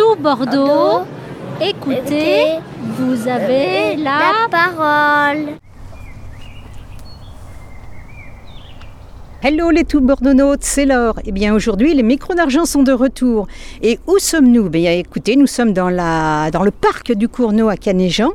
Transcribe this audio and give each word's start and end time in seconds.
tout 0.00 0.16
Bordeaux, 0.22 1.04
écoutez, 1.60 2.58
vous 2.96 3.28
avez 3.28 3.96
la, 3.96 4.48
parole. 4.50 5.56
Hello 9.42 9.68
les 9.70 9.84
tout 9.84 10.00
bordeauxnautes, 10.00 10.62
c'est 10.62 10.86
Laure. 10.86 11.20
Eh 11.26 11.32
bien 11.32 11.54
aujourd'hui 11.54 11.92
les 11.92 12.02
micros 12.02 12.34
d'argent 12.34 12.64
sont 12.64 12.82
de 12.82 12.92
retour. 12.92 13.46
Et 13.82 13.98
où 14.06 14.18
sommes-nous? 14.18 14.70
Bien 14.70 14.92
écoutez, 14.92 15.36
nous 15.36 15.46
sommes 15.46 15.74
dans, 15.74 15.90
la, 15.90 16.50
dans 16.50 16.62
le 16.62 16.70
parc 16.70 17.12
du 17.12 17.28
Cournot 17.28 17.68
à 17.68 17.76
Canéjean. 17.76 18.30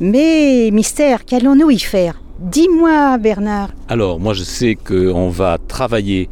Mais 0.00 0.68
mystère, 0.70 1.24
qu'allons-nous 1.24 1.70
y 1.70 1.78
faire? 1.78 2.20
Dis-moi 2.40 3.16
Bernard. 3.16 3.70
Alors 3.88 4.20
moi 4.20 4.34
je 4.34 4.42
sais 4.42 4.74
qu'on 4.74 5.30
va 5.30 5.56
travailler 5.66 6.28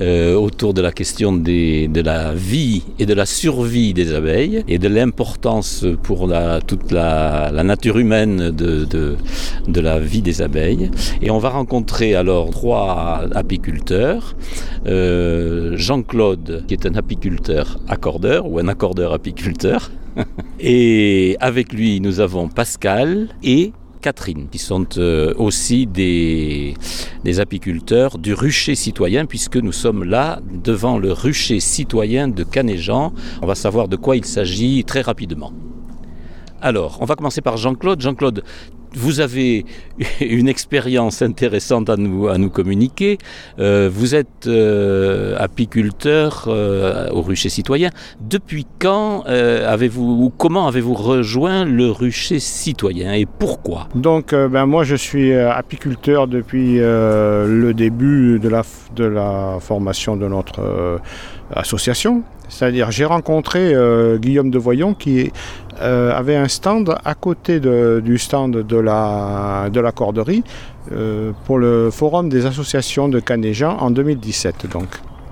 euh, 0.00 0.34
autour 0.34 0.74
de 0.74 0.80
la 0.80 0.92
question 0.92 1.32
de 1.32 2.00
la 2.00 2.32
vie 2.32 2.84
et 2.98 3.06
de 3.06 3.14
la 3.14 3.26
survie 3.26 3.92
des 3.92 4.14
abeilles 4.14 4.64
et 4.66 4.78
de 4.78 4.88
l'importance 4.88 5.84
pour 6.02 6.30
toute 6.66 6.92
la, 6.92 7.50
nature 7.62 7.98
humaine 7.98 8.50
de, 8.50 9.80
la 9.80 9.98
vie 9.98 10.22
des 10.22 10.42
abeilles. 10.42 10.90
Et 11.20 11.30
on 11.30 11.38
va 11.38 11.50
rencontrer 11.50 12.14
alors 12.14 12.50
trois 12.50 13.24
apiculteurs. 13.34 14.34
Euh, 14.86 15.76
Jean-Claude, 15.76 16.64
qui 16.66 16.74
est 16.74 16.86
un 16.86 16.94
apiculteur 16.94 17.78
accordeur 17.88 18.46
ou 18.50 18.58
un 18.58 18.68
accordeur 18.68 19.12
apiculteur. 19.12 19.90
et 20.60 21.36
avec 21.40 21.72
lui, 21.72 22.00
nous 22.00 22.20
avons 22.20 22.48
Pascal 22.48 23.28
et 23.42 23.72
Catherine, 24.00 24.48
qui 24.50 24.58
sont 24.58 24.86
euh, 24.98 25.34
aussi 25.36 25.86
des, 25.86 26.74
apiculteurs 27.38 28.18
du 28.18 28.34
rucher 28.34 28.74
citoyen, 28.74 29.26
puisque 29.26 29.56
nous 29.56 29.72
sommes 29.72 30.04
là 30.04 30.40
devant 30.52 30.98
le 30.98 31.12
rucher 31.12 31.60
citoyen 31.60 32.28
de 32.28 32.42
Canéjean. 32.42 33.12
On 33.42 33.46
va 33.46 33.54
savoir 33.54 33.88
de 33.88 33.96
quoi 33.96 34.16
il 34.16 34.24
s'agit 34.24 34.84
très 34.84 35.00
rapidement. 35.02 35.52
Alors, 36.62 36.98
on 37.00 37.04
va 37.04 37.16
commencer 37.16 37.40
par 37.40 37.56
Jean-Claude. 37.56 38.00
Jean-Claude, 38.00 38.44
vous 38.94 39.20
avez 39.20 39.64
une 40.20 40.48
expérience 40.48 41.22
intéressante 41.22 41.90
à 41.90 41.96
nous, 41.96 42.28
à 42.28 42.38
nous 42.38 42.50
communiquer. 42.50 43.18
Euh, 43.58 43.90
vous 43.92 44.14
êtes 44.14 44.46
euh, 44.46 45.36
apiculteur 45.38 46.44
euh, 46.48 47.08
au 47.10 47.22
rucher 47.22 47.48
citoyen. 47.48 47.90
Depuis 48.20 48.66
quand 48.78 49.24
avez-vous 49.24 50.24
ou 50.24 50.32
comment 50.36 50.66
avez-vous 50.66 50.94
rejoint 50.94 51.64
le 51.64 51.90
rucher 51.90 52.38
citoyen 52.38 53.12
et 53.12 53.26
pourquoi? 53.26 53.88
Donc, 53.94 54.34
ben, 54.34 54.66
moi, 54.66 54.84
je 54.84 54.96
suis 54.96 55.32
apiculteur 55.34 56.26
depuis 56.26 56.78
le 56.78 57.72
début 57.72 58.38
de 58.38 58.48
la, 58.48 58.62
de 58.96 59.04
la 59.04 59.58
formation 59.60 60.16
de 60.16 60.26
notre 60.26 61.00
association. 61.54 62.22
C'est-à-dire, 62.48 62.90
j'ai 62.90 63.04
rencontré 63.04 63.74
Guillaume 64.18 64.50
de 64.50 64.58
Voyon 64.58 64.94
qui 64.94 65.30
euh, 65.80 66.12
avait 66.16 66.36
un 66.36 66.48
stand 66.48 66.94
à 67.04 67.14
côté 67.14 67.60
du 67.60 68.18
stand 68.18 68.66
de 68.66 68.76
la, 68.76 69.68
de 69.72 69.90
corderie 69.90 70.42
euh, 70.92 71.32
pour 71.44 71.58
le 71.58 71.90
forum 71.90 72.28
des 72.28 72.46
associations 72.46 73.08
de 73.08 73.20
Canéjean 73.20 73.76
en 73.78 73.90
2017. 73.90 74.66
Donc. 74.72 74.88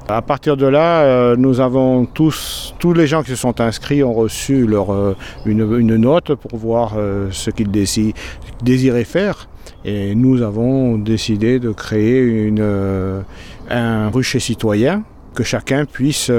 À 0.07 0.23
partir 0.23 0.57
de 0.57 0.67
là, 0.67 1.03
euh, 1.03 1.37
nous 1.37 1.61
avons 1.61 2.07
tous, 2.07 2.75
tous 2.79 2.93
les 2.93 3.07
gens 3.07 3.23
qui 3.23 3.31
se 3.31 3.37
sont 3.37 3.61
inscrits 3.61 4.03
ont 4.05 4.15
reçu 4.15 4.67
leur, 4.67 4.93
euh, 4.93 5.17
une, 5.47 5.61
une, 5.79 5.97
note 5.97 6.35
pour 6.35 6.59
voir 6.59 6.95
ce 7.31 7.51
qu'ils 7.51 7.71
dési 7.71 8.15
désiraient 8.62 9.05
faire. 9.05 9.49
Et 9.85 10.15
nous 10.15 10.43
avons 10.43 10.97
décidé 10.97 11.59
de 11.59 11.73
créer 11.73 12.21
une, 12.21 13.25
un 13.71 14.11
rucher 14.11 14.41
citoyen 14.41 15.03
que 15.35 15.43
chacun 15.43 15.85
puisse 15.85 16.31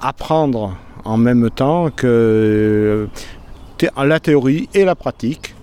apprendre 0.00 0.76
en 1.04 1.16
même 1.16 1.50
temps 1.50 1.90
que 1.90 3.08
la 3.96 4.20
théorie 4.20 4.68
et 4.74 4.84
la 4.84 4.94
pratique, 4.94 5.54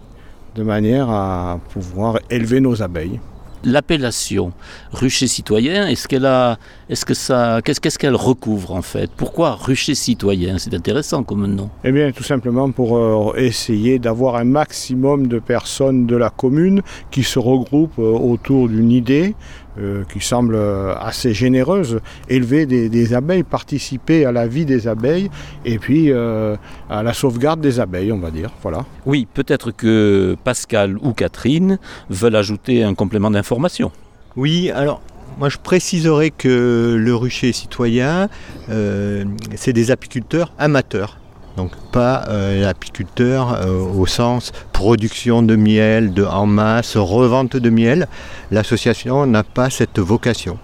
de 0.55 0.64
manière 0.64 1.09
à 1.09 1.59
pouvoir 1.69 2.19
élever 2.30 2.61
nos 2.61 2.81
abeilles. 2.81 3.19
L'appellation 3.67 4.52
rucher 4.92 5.26
citoyen, 5.26 5.87
est-ce 5.87 6.08
qu'elle 6.08 6.27
a, 6.27 6.59
est-ce 6.87 7.04
que 7.04 7.15
ça, 7.15 7.61
qu'est-ce 7.65 7.82
qu'est-ce 7.82 7.98
qu'elle 7.98 8.15
recouvre 8.15 8.73
en 8.73 8.83
fait? 8.83 9.09
Pourquoi 9.17 9.55
rucher 9.55 9.95
citoyen? 9.95 10.59
C'est 10.59 10.76
intéressant 10.76 11.23
comme 11.23 11.48
nom. 11.48 11.71
Eh 11.83 11.92
bien, 11.92 12.11
tout 12.11 12.23
simplement 12.23 12.70
pour 12.70 12.95
euh, 12.95 13.33
essayer 13.38 13.98
d'avoir 13.98 14.36
un 14.36 14.43
maximum 14.43 15.26
de 15.26 15.39
personnes 15.39 16.05
de 16.05 16.15
la 16.15 16.30
commune 16.30 16.83
qui 17.09 17.23
se 17.23 17.39
regroupent 17.39 17.98
euh, 17.98 18.11
autour 18.11 18.70
d'une 18.70 18.92
idée, 18.92 19.33
euh, 19.80 20.03
qui 20.11 20.19
semble 20.19 20.58
assez 20.99 21.33
généreuse, 21.33 21.99
élever 22.30 22.65
des, 22.65 22.89
des, 22.89 23.13
abeilles, 23.13 23.43
participer 23.43 24.25
à 24.25 24.31
la 24.31 24.47
vie 24.47 24.65
des 24.65 24.87
abeilles 24.87 25.30
et 25.65 25.80
puis 25.80 26.11
euh, 26.11 26.55
à 26.89 27.03
la 27.03 27.13
sauvegarde 27.13 27.61
des 27.61 27.80
abeilles, 27.80 28.11
on 28.11 28.19
va 28.19 28.31
dire. 28.31 28.52
Voilà. 28.61 28.85
Oui, 29.05 29.27
peut-être 29.33 29.71
que 29.71 30.35
Pascal 30.43 30.97
ou 31.02 31.14
Catherine 31.14 31.80
veulent 32.09 32.35
ajouter 32.35 32.83
un 32.83 32.93
complément 32.93 33.31
d'information. 33.31 33.91
Oui, 34.35 34.71
alors 34.71 35.02
moi 35.37 35.49
je 35.49 35.58
préciserai 35.58 36.31
que 36.31 36.95
le 36.97 37.15
rucher 37.15 37.52
citoyen, 37.52 38.30
euh, 38.69 39.25
c'est 39.55 39.73
des 39.73 39.91
apiculteurs 39.91 40.53
amateurs. 40.58 41.17
Donc 41.58 41.71
pas 41.92 42.26
euh, 42.27 42.61
l'apiculteur 42.61 43.54
euh, 43.54 43.80
au 43.80 44.05
sens 44.05 44.52
production 44.73 45.42
de 45.42 45.55
miel, 45.55 46.14
de 46.14 46.23
en 46.23 46.45
masse, 46.45 46.98
revente 46.98 47.55
de 47.55 47.70
miel. 47.70 48.08
L'association 48.52 49.26
n'a 49.26 49.43
pas 49.43 49.70
cette 49.70 49.99
vocation. 49.99 50.58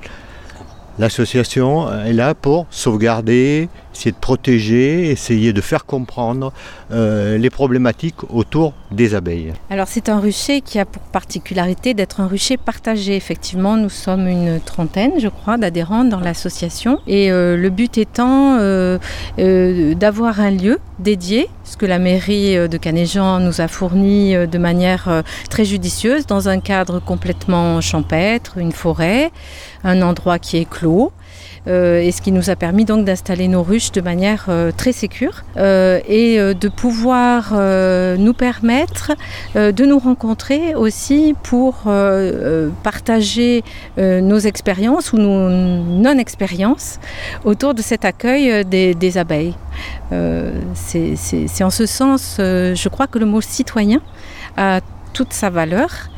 L'association 0.99 1.91
est 2.03 2.13
là 2.13 2.35
pour 2.35 2.67
sauvegarder, 2.69 3.69
essayer 3.93 4.11
de 4.11 4.17
protéger, 4.17 5.09
essayer 5.11 5.53
de 5.53 5.61
faire 5.61 5.85
comprendre 5.85 6.53
euh, 6.91 7.37
les 7.37 7.49
problématiques 7.49 8.23
autour 8.29 8.73
des 8.91 9.15
abeilles. 9.15 9.53
Alors 9.69 9.87
c'est 9.87 10.09
un 10.09 10.19
rucher 10.19 10.61
qui 10.61 10.79
a 10.79 10.85
pour 10.85 11.01
particularité 11.03 11.93
d'être 11.93 12.19
un 12.19 12.27
rucher 12.27 12.57
partagé. 12.57 13.15
Effectivement, 13.15 13.77
nous 13.77 13.89
sommes 13.89 14.27
une 14.27 14.59
trentaine, 14.59 15.13
je 15.19 15.27
crois, 15.27 15.57
d'adhérents 15.57 16.03
dans 16.03 16.19
l'association. 16.19 16.99
Et 17.07 17.31
euh, 17.31 17.57
le 17.57 17.69
but 17.69 17.97
étant 17.97 18.57
euh, 18.59 18.97
d'avoir 19.37 20.39
un 20.39 20.51
lieu 20.51 20.79
dédié, 20.99 21.49
ce 21.63 21.77
que 21.77 21.85
la 21.85 21.99
mairie 21.99 22.55
de 22.67 22.77
Canéjean 22.77 23.39
nous 23.39 23.61
a 23.61 23.67
fourni 23.67 24.35
de 24.35 24.57
manière 24.57 25.23
très 25.49 25.65
judicieuse, 25.65 26.27
dans 26.27 26.49
un 26.49 26.59
cadre 26.59 26.99
complètement 26.99 27.81
champêtre, 27.81 28.57
une 28.57 28.71
forêt, 28.71 29.31
un 29.83 30.01
endroit 30.01 30.37
qui 30.37 30.57
est 30.57 30.69
clos. 30.69 31.11
Euh, 31.67 32.01
et 32.01 32.11
ce 32.11 32.21
qui 32.21 32.31
nous 32.31 32.49
a 32.49 32.55
permis 32.55 32.85
donc 32.85 33.05
d'installer 33.05 33.47
nos 33.47 33.61
ruches 33.61 33.91
de 33.91 34.01
manière 34.01 34.45
euh, 34.49 34.71
très 34.75 34.93
sécure 34.93 35.43
euh, 35.57 35.99
et 36.07 36.37
de 36.37 36.69
pouvoir 36.69 37.53
nous 38.17 38.33
permettre 38.33 39.11
de 39.55 39.85
nous 39.85 39.99
rencontrer 39.99 40.75
aussi 40.75 41.35
pour 41.43 41.87
partager 42.83 43.63
nos 43.97 44.39
expériences 44.39 45.13
ou 45.13 45.17
nos 45.17 45.49
non-expériences 45.49 46.99
autour 47.43 47.73
de 47.73 47.81
cet 47.81 48.05
accueil 48.05 48.65
des, 48.65 48.95
des 48.95 49.17
abeilles. 49.17 49.55
C'est 50.73 51.63
en 51.63 51.69
ce 51.69 51.85
sens, 51.85 52.35
je 52.37 52.89
crois 52.89 53.07
que 53.07 53.19
le 53.19 53.25
mot 53.25 53.41
citoyen 53.41 54.01
a 54.57 54.79
toute 55.13 55.33
sa 55.33 55.49
valeur. 55.49 56.10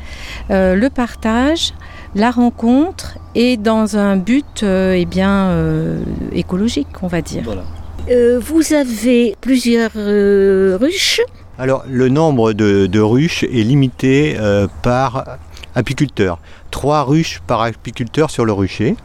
Le 0.50 0.88
partage, 0.88 1.72
la 2.14 2.30
rencontre 2.30 3.18
est 3.34 3.56
dans 3.56 3.96
un 3.96 4.16
but 4.16 4.62
euh, 4.62 4.94
eh 4.96 5.04
bien, 5.04 5.48
euh, 5.48 6.02
écologique, 6.32 6.88
on 7.02 7.08
va 7.08 7.22
dire. 7.22 7.42
Voilà. 7.44 7.62
Euh, 8.10 8.38
vous 8.38 8.72
avez 8.74 9.34
plusieurs 9.40 9.90
euh, 9.96 10.76
ruches 10.80 11.20
Alors, 11.58 11.84
le 11.88 12.08
nombre 12.08 12.52
de, 12.52 12.86
de 12.86 13.00
ruches 13.00 13.44
est 13.44 13.64
limité 13.64 14.36
euh, 14.38 14.66
par 14.82 15.38
apiculteur. 15.74 16.38
Trois 16.70 17.02
ruches 17.02 17.40
par 17.46 17.62
apiculteur 17.62 18.30
sur 18.30 18.44
le 18.44 18.52
rucher. 18.52 18.96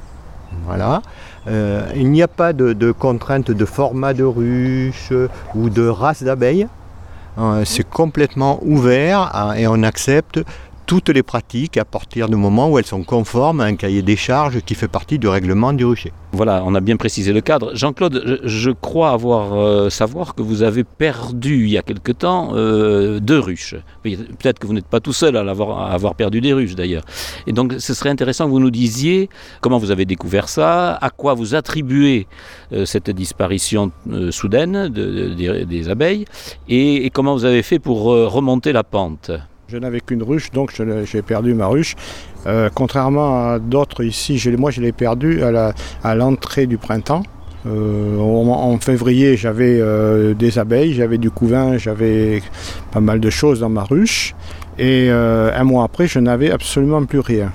Voilà. 0.65 1.01
Euh, 1.47 1.87
il 1.95 2.11
n'y 2.11 2.21
a 2.21 2.27
pas 2.27 2.53
de, 2.53 2.73
de 2.73 2.91
contrainte 2.91 3.49
de 3.49 3.65
format 3.65 4.13
de 4.13 4.23
ruche 4.23 5.13
ou 5.55 5.69
de 5.69 5.87
race 5.87 6.21
d'abeilles. 6.21 6.67
Euh, 7.37 7.63
C'est 7.65 7.87
complètement 7.89 8.59
ouvert 8.63 9.31
hein, 9.33 9.53
et 9.53 9.65
on 9.67 9.81
accepte 9.83 10.41
toutes 10.89 11.09
les 11.09 11.21
pratiques 11.21 11.77
à 11.77 11.85
partir 11.85 12.27
du 12.29 12.35
moment 12.35 12.71
où 12.71 12.79
elles 12.79 12.85
sont 12.87 13.03
conformes 13.03 13.61
à 13.61 13.65
un 13.65 13.75
cahier 13.75 14.01
des 14.01 14.15
charges 14.15 14.61
qui 14.61 14.73
fait 14.73 14.87
partie 14.87 15.19
du 15.19 15.27
règlement 15.27 15.71
du 15.71 15.85
rucher. 15.85 16.11
Voilà, 16.31 16.63
on 16.65 16.73
a 16.73 16.79
bien 16.79 16.97
précisé 16.97 17.31
le 17.31 17.41
cadre. 17.41 17.75
Jean-Claude, 17.75 18.41
je, 18.43 18.71
crois 18.71 19.11
avoir 19.11 19.53
euh, 19.53 19.91
savoir 19.91 20.33
que 20.33 20.41
vous 20.41 20.63
avez 20.63 20.83
perdu 20.83 21.65
il 21.65 21.69
y 21.69 21.77
a 21.77 21.83
quelque 21.83 22.11
temps 22.11 22.53
euh, 22.55 23.19
deux 23.19 23.37
ruches. 23.37 23.75
Peut-être 24.01 24.57
que 24.57 24.65
vous 24.65 24.73
n'êtes 24.73 24.87
pas 24.87 24.99
tout 24.99 25.13
seul 25.13 25.37
à, 25.37 25.41
avoir, 25.41 26.15
perdu 26.15 26.41
des 26.41 26.53
ruches 26.53 26.73
d'ailleurs. 26.73 27.03
Et 27.45 27.51
donc 27.51 27.75
ce 27.77 27.93
serait 27.93 28.09
intéressant 28.09 28.45
que 28.45 28.49
vous 28.49 28.59
nous 28.59 28.71
disiez 28.71 29.29
comment 29.61 29.77
vous 29.77 29.91
avez 29.91 30.05
découvert 30.05 30.49
ça, 30.49 30.95
à 30.95 31.11
quoi 31.11 31.35
vous 31.35 31.53
attribuez 31.53 32.25
euh, 32.73 32.85
cette 32.85 33.11
disparition 33.11 33.91
soudaine 34.31 34.87
de, 34.87 35.35
de, 35.35 35.63
des 35.65 35.89
abeilles 35.89 36.25
et, 36.67 37.11
comment 37.11 37.35
vous 37.35 37.45
avez 37.45 37.61
fait 37.61 37.77
pour 37.77 38.05
remonter 38.05 38.71
la 38.71 38.83
pente. 38.83 39.29
Je 39.71 39.77
n'avais 39.77 39.99
qu'une 39.99 40.23
ruche, 40.23 40.49
donc 40.49 40.73
j'ai 41.03 41.21
perdu 41.21 41.53
ma 41.53 41.67
ruche. 41.67 41.95
Euh, 42.47 42.69
contrairement 42.73 43.51
à 43.51 43.59
d'autres 43.59 44.03
ici, 44.03 44.41
moi 44.57 44.71
je 44.71 44.81
l'ai 44.81 44.91
perdue 44.91 45.43
à 45.43 46.15
l'entrée 46.15 46.65
du 46.65 46.79
printemps. 46.79 47.21
Euh, 47.67 48.17
en, 48.17 48.79
février, 48.79 49.37
j'avais 49.37 49.79
euh, 49.79 50.33
des 50.33 50.57
abeilles, 50.57 50.93
j'avais 50.93 51.19
du 51.19 51.29
couvain, 51.29 51.77
j'avais 51.77 52.41
pas 52.91 52.99
mal 52.99 53.19
de 53.19 53.29
choses 53.29 53.59
dans 53.59 53.69
ma 53.69 53.83
ruche. 53.83 54.33
Et 54.79 55.11
un 55.11 55.63
mois 55.65 55.83
après, 55.83 56.07
je 56.07 56.17
n'avais 56.17 56.49
absolument 56.49 57.05
plus 57.05 57.19
rien. 57.19 57.51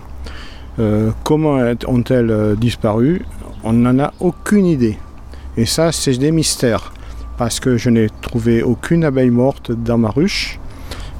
Comment 1.25 1.59
ont-elles 1.89 2.55
disparu? 2.59 3.23
On 3.65 3.73
n'en 3.73 3.99
a 3.99 4.13
aucune 4.21 4.67
idée. 4.67 4.99
Et 5.57 5.67
ça, 5.67 5.91
c'est 5.91 6.17
des 6.19 6.31
mystères. 6.31 6.93
Parce 7.39 7.59
que 7.59 7.77
je 7.77 7.91
n'ai 7.91 8.09
trouvé 8.21 8.63
aucune 8.63 9.05
abeille 9.05 9.31
morte 9.31 9.73
dans 9.73 9.99
ma 9.99 10.11
ruche. 10.11 10.61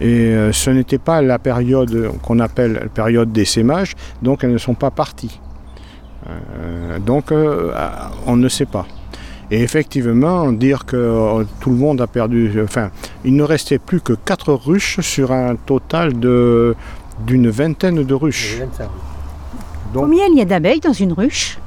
Et 0.01 0.07
euh, 0.35 0.53
ce 0.53 0.71
n'était 0.71 0.99
pas 0.99 1.23
la 1.23 1.39
période 1.39 2.11
qu'on 2.23 2.41
appelle 2.41 2.73
la 2.75 2.89
période 2.89 3.33
d'essaimage, 3.33 3.95
donc 4.23 4.43
elles 4.45 4.53
ne 4.53 4.59
sont 4.59 4.75
pas 4.75 4.91
parties. 4.91 5.41
Euh, 6.29 6.99
donc 6.99 7.31
euh, 7.33 7.73
on 8.27 8.37
ne 8.37 8.49
sait 8.49 8.67
pas. 8.67 8.87
Et 9.51 9.63
effectivement, 9.63 10.51
dire 10.53 10.85
que 10.87 11.45
tout 11.61 11.71
le 11.71 11.77
monde 11.77 12.01
a 12.01 12.07
perdu, 12.07 12.51
enfin, 12.65 12.91
il 13.25 13.37
ne 13.37 13.43
restait 13.43 13.79
plus 13.79 14.01
que 14.01 14.15
4 14.15 14.53
ruches 14.55 15.01
sur 15.01 15.33
un 15.33 15.55
total 15.57 16.19
de 16.19 16.75
d'une 17.25 17.49
vingtaine 17.49 18.03
de 18.03 18.15
ruches. 18.15 18.59
Donc- 19.93 20.05
Combien 20.07 20.27
il 20.27 20.39
y 20.39 20.41
a 20.41 20.45
d'abeilles 20.45 20.81
dans 20.81 20.93
une 20.93 21.13
ruche? 21.13 21.59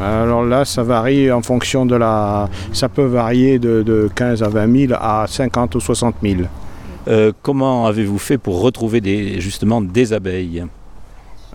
Alors 0.00 0.42
là, 0.44 0.64
ça 0.64 0.82
varie 0.82 1.30
en 1.30 1.42
fonction 1.42 1.84
de 1.84 1.96
la. 1.96 2.48
Ça 2.72 2.88
peut 2.88 3.04
varier 3.04 3.58
de, 3.58 3.82
de 3.82 4.08
15 4.14 4.42
à 4.42 4.48
20 4.48 4.86
000 4.88 4.92
à 4.98 5.26
50 5.28 5.74
ou 5.74 5.80
60 5.80 6.14
000. 6.22 6.42
Euh, 7.08 7.32
comment 7.42 7.86
avez-vous 7.86 8.18
fait 8.18 8.38
pour 8.38 8.60
retrouver 8.60 9.00
des, 9.00 9.40
justement 9.40 9.80
des 9.80 10.12
abeilles? 10.12 10.64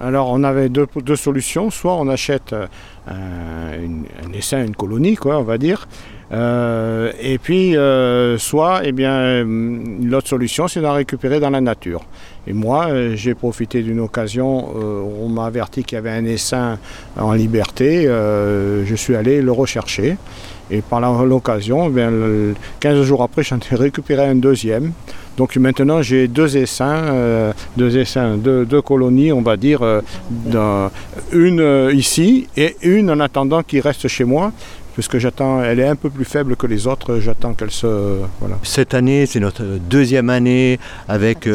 Alors 0.02 0.32
on 0.32 0.44
avait 0.44 0.70
deux, 0.70 0.88
solutions. 1.16 1.70
Soit 1.70 1.96
on 1.96 2.08
achète 2.08 2.54
euh, 2.54 2.66
un, 3.08 4.34
essaim, 4.34 4.66
une 4.66 4.76
colonie, 4.76 5.16
quoi, 5.16 5.38
on 5.38 5.44
va 5.44 5.58
dire. 5.60 5.88
Euh, 6.32 7.12
et 7.22 7.38
puis, 7.38 7.76
soit, 8.40 8.82
eh 8.86 8.92
bien, 8.92 9.42
hum, 9.44 10.08
l'autre 10.10 10.28
solution, 10.28 10.68
c'est 10.68 10.82
d'en 10.82 10.94
récupérer 10.94 11.40
dans 11.40 11.52
la 11.52 11.62
nature. 11.62 12.02
Et 12.48 12.54
moi, 12.54 12.88
j'ai 13.14 13.36
profité 13.36 13.84
d'une 13.84 14.00
occasion 14.00 14.76
où 14.76 15.26
on 15.26 15.30
m'a 15.30 15.46
averti 15.46 15.84
qu'il 15.84 15.96
y 15.96 16.00
avait 16.00 16.10
un 16.10 16.26
essaim 16.26 16.80
en 17.18 17.34
liberté. 17.34 18.06
Je 18.06 18.96
suis 18.96 19.16
allé 19.16 19.42
le 19.44 19.52
rechercher. 19.52 20.18
Et 20.72 20.82
par 20.82 21.00
l'occasion, 21.26 21.88
eh 21.88 21.92
bien, 21.92 22.10
le- 22.10 22.56
15 22.80 23.04
jours 23.04 23.22
après, 23.22 23.44
j'en 23.44 23.60
ai 23.72 23.76
récupéré 23.76 24.26
un 24.26 24.36
deuxième. 24.36 24.92
Donc 25.38 25.56
maintenant, 25.56 26.02
j'ai 26.02 26.28
deux 26.28 26.58
essaims, 26.58 27.06
euh, 27.06 27.54
deux 27.76 27.98
essaims, 27.98 28.38
deux, 28.38 28.82
colonies, 28.82 29.32
on 29.32 29.42
va 29.42 29.58
dire, 29.58 29.82
euh, 29.82 30.02
une 31.32 31.60
euh, 31.60 31.94
ici 31.94 32.48
et 32.56 32.76
une 32.84 33.10
en 33.10 33.20
attendant 33.20 33.64
qui 33.64 33.80
reste 33.80 34.08
chez 34.08 34.26
moi, 34.26 34.52
puisque 34.94 35.18
j'attends, 35.18 35.64
elle 35.64 35.80
est 35.80 35.88
un 35.88 35.96
peu 35.96 36.12
plus 36.12 36.26
faible 36.26 36.56
que 36.56 36.68
les 36.68 36.86
autres, 36.86 37.18
j'attends 37.18 37.54
qu'elle 37.54 37.72
se, 37.72 38.20
voilà. 38.40 38.58
Cette 38.62 38.94
année, 38.94 39.26
c'est 39.26 39.40
notre 39.40 39.64
deuxième 39.90 40.30
année 40.30 40.78
avec 41.08 41.50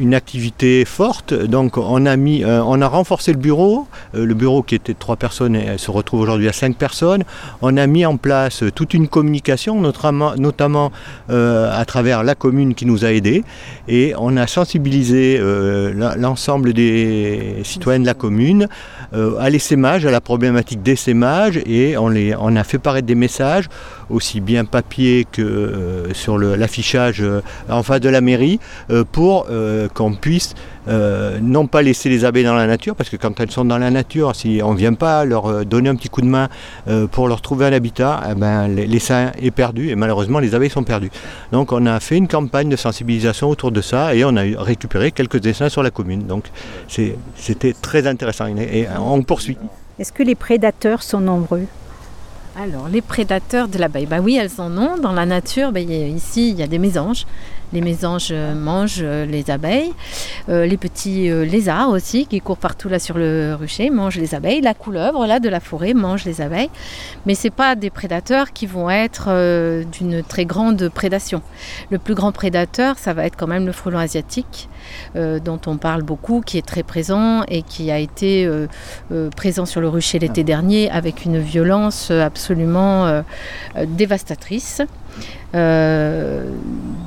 une 0.00 0.14
activité 0.14 0.86
forte. 0.86 1.34
Donc, 1.34 1.76
on 1.76 2.06
a 2.06 2.16
mis, 2.16 2.42
on 2.42 2.80
a 2.80 2.88
renforcé 2.88 3.32
le 3.34 3.38
bureau. 3.38 3.86
Le 4.14 4.32
bureau 4.32 4.62
qui 4.62 4.76
était 4.76 4.94
de 4.94 4.98
trois 4.98 5.16
personnes 5.16 5.58
se 5.76 5.90
retrouve 5.90 6.20
aujourd'hui 6.20 6.48
à 6.48 6.54
cinq 6.54 6.76
personnes. 6.76 7.24
On 7.60 7.76
a 7.76 7.86
mis 7.86 8.06
en 8.06 8.16
place 8.16 8.64
toute 8.74 8.94
une 8.94 9.08
communication, 9.08 9.78
notamment, 9.78 10.90
à 11.28 11.84
travers 11.84 12.24
la 12.24 12.34
commune 12.34 12.61
qui 12.70 12.86
nous 12.86 13.04
a 13.04 13.12
aidés. 13.12 13.44
Et 13.88 14.14
on 14.18 14.36
a 14.36 14.46
sensibilisé 14.46 15.38
euh, 15.40 16.14
l'ensemble 16.16 16.72
des 16.72 17.56
citoyens 17.64 18.00
de 18.00 18.06
la 18.06 18.14
commune 18.14 18.68
euh, 19.12 19.38
à 19.38 19.50
l'essaimage, 19.50 20.06
à 20.06 20.10
la 20.10 20.20
problématique 20.20 20.82
d'essaimage. 20.82 21.60
Et 21.66 21.96
on, 21.96 22.08
les, 22.08 22.34
on 22.34 22.56
a 22.56 22.64
fait 22.64 22.78
paraître 22.78 23.06
des 23.06 23.14
messages 23.14 23.68
aussi 24.12 24.40
bien 24.40 24.64
papier 24.64 25.26
que 25.30 25.42
euh, 25.42 26.12
sur 26.14 26.38
l'affichage 26.38 27.20
euh, 27.22 27.40
en 27.68 27.82
face 27.82 28.00
de 28.00 28.08
la 28.08 28.20
mairie, 28.20 28.60
euh, 28.90 29.04
pour 29.10 29.46
qu'on 29.94 30.14
puisse 30.14 30.54
non 31.40 31.66
pas 31.68 31.80
laisser 31.82 32.08
les 32.08 32.24
abeilles 32.24 32.44
dans 32.44 32.56
la 32.56 32.66
nature, 32.66 32.96
parce 32.96 33.08
que 33.08 33.16
quand 33.16 33.38
elles 33.38 33.50
sont 33.52 33.64
dans 33.64 33.78
la 33.78 33.90
nature, 33.90 34.34
si 34.34 34.60
on 34.64 34.72
ne 34.72 34.78
vient 34.78 34.94
pas 34.94 35.24
leur 35.24 35.64
donner 35.64 35.88
un 35.88 35.94
petit 35.94 36.08
coup 36.08 36.22
de 36.22 36.26
main 36.26 36.48
pour 37.12 37.28
leur 37.28 37.40
trouver 37.40 37.66
un 37.66 37.72
habitat, 37.72 38.20
eh 38.30 38.34
ben, 38.34 38.66
les- 38.66 38.86
l'essaim 38.88 39.30
est 39.40 39.52
perdu 39.52 39.90
et 39.90 39.94
malheureusement 39.94 40.40
les 40.40 40.54
abeilles 40.56 40.70
sont 40.70 40.82
perdues. 40.82 41.10
Donc 41.52 41.70
on 41.72 41.86
a 41.86 42.00
fait 42.00 42.16
une 42.16 42.26
campagne 42.26 42.68
de 42.68 42.76
sensibilisation 42.76 43.48
autour 43.48 43.70
de 43.70 43.80
ça 43.80 44.14
et 44.16 44.24
on 44.24 44.36
a 44.36 44.42
récupéré 44.62 45.12
quelques 45.12 45.38
dessins 45.38 45.68
sur 45.68 45.82
la 45.84 45.90
commune. 45.90 46.26
Donc 46.26 46.44
c'était 46.88 47.74
très 47.80 48.06
intéressant 48.08 48.46
et 48.48 48.86
on 48.98 49.22
poursuit. 49.22 49.56
Est-ce 50.00 50.12
que 50.12 50.22
les 50.24 50.34
prédateurs 50.34 51.02
sont 51.02 51.20
nombreux? 51.20 51.66
Alors, 52.54 52.88
les 52.88 53.00
prédateurs 53.00 53.66
de 53.66 53.78
l'abeille, 53.78 54.04
bah 54.04 54.20
oui, 54.20 54.36
elles 54.36 54.60
en 54.60 54.76
ont. 54.76 54.98
Dans 54.98 55.12
la 55.12 55.24
nature, 55.24 55.72
bah, 55.72 55.80
ici, 55.80 56.50
il 56.50 56.58
y 56.58 56.62
a 56.62 56.66
des 56.66 56.78
mésanges. 56.78 57.26
Les 57.72 57.80
mésanges 57.80 58.28
euh, 58.32 58.54
mangent 58.54 59.00
euh, 59.00 59.24
les 59.24 59.50
abeilles. 59.50 59.92
Euh, 60.48 60.66
les 60.66 60.76
petits 60.76 61.30
lézards 61.30 61.88
aussi, 61.88 62.26
qui 62.26 62.40
courent 62.40 62.58
partout 62.58 62.88
là 62.88 62.98
sur 62.98 63.16
le 63.16 63.54
rucher, 63.58 63.88
mangent 63.90 64.18
les 64.18 64.34
abeilles. 64.34 64.60
La 64.60 64.74
couleuvre 64.74 65.26
là 65.26 65.40
de 65.40 65.48
la 65.48 65.60
forêt 65.60 65.94
mange 65.94 66.24
les 66.24 66.40
abeilles. 66.40 66.70
Mais 67.26 67.34
ce 67.34 67.48
pas 67.48 67.74
des 67.74 67.90
prédateurs 67.90 68.52
qui 68.52 68.66
vont 68.66 68.88
être 68.88 69.28
d'une 69.92 70.22
très 70.22 70.46
grande 70.46 70.88
prédation. 70.88 71.42
Le 71.90 71.98
plus 71.98 72.14
grand 72.14 72.32
prédateur, 72.32 72.98
ça 72.98 73.12
va 73.12 73.26
être 73.26 73.36
quand 73.36 73.46
même 73.46 73.66
le 73.66 73.72
frelon 73.72 73.98
asiatique, 73.98 74.68
dont 75.14 75.60
on 75.66 75.76
parle 75.76 76.02
beaucoup, 76.02 76.40
qui 76.40 76.56
est 76.56 76.66
très 76.66 76.82
présent 76.82 77.42
et 77.48 77.62
qui 77.62 77.90
a 77.90 77.98
été 77.98 78.48
présent 79.36 79.66
sur 79.66 79.82
le 79.82 79.88
rucher 79.88 80.18
l'été 80.18 80.44
dernier 80.44 80.90
avec 80.90 81.26
une 81.26 81.38
violence 81.38 82.10
absolument 82.10 83.22
dévastatrice. 83.86 84.82
Euh, 85.54 86.44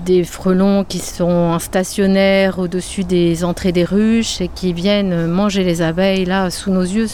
des 0.06 0.24
frelons 0.24 0.84
qui 0.84 1.00
sont 1.00 1.58
stationnaires 1.58 2.60
au-dessus 2.60 3.04
des 3.04 3.44
entrées 3.44 3.72
des 3.72 3.84
ruches 3.84 4.40
et 4.40 4.48
qui 4.48 4.72
viennent 4.72 5.26
manger 5.26 5.64
les 5.64 5.82
abeilles 5.82 6.26
là 6.26 6.52
sous 6.52 6.72
nos 6.72 6.84
yeux, 6.84 7.08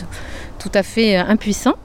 tout 0.60 0.72
à 0.74 0.84
fait 0.84 1.16
impuissants. 1.16 1.78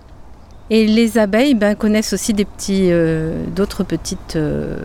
Et 0.68 0.86
les 0.86 1.16
abeilles 1.16 1.54
ben, 1.54 1.76
connaissent 1.76 2.12
aussi 2.12 2.32
des 2.32 2.44
petits, 2.44 2.88
euh, 2.90 3.44
d'autres 3.54 3.84
petites 3.84 4.34
euh, 4.34 4.78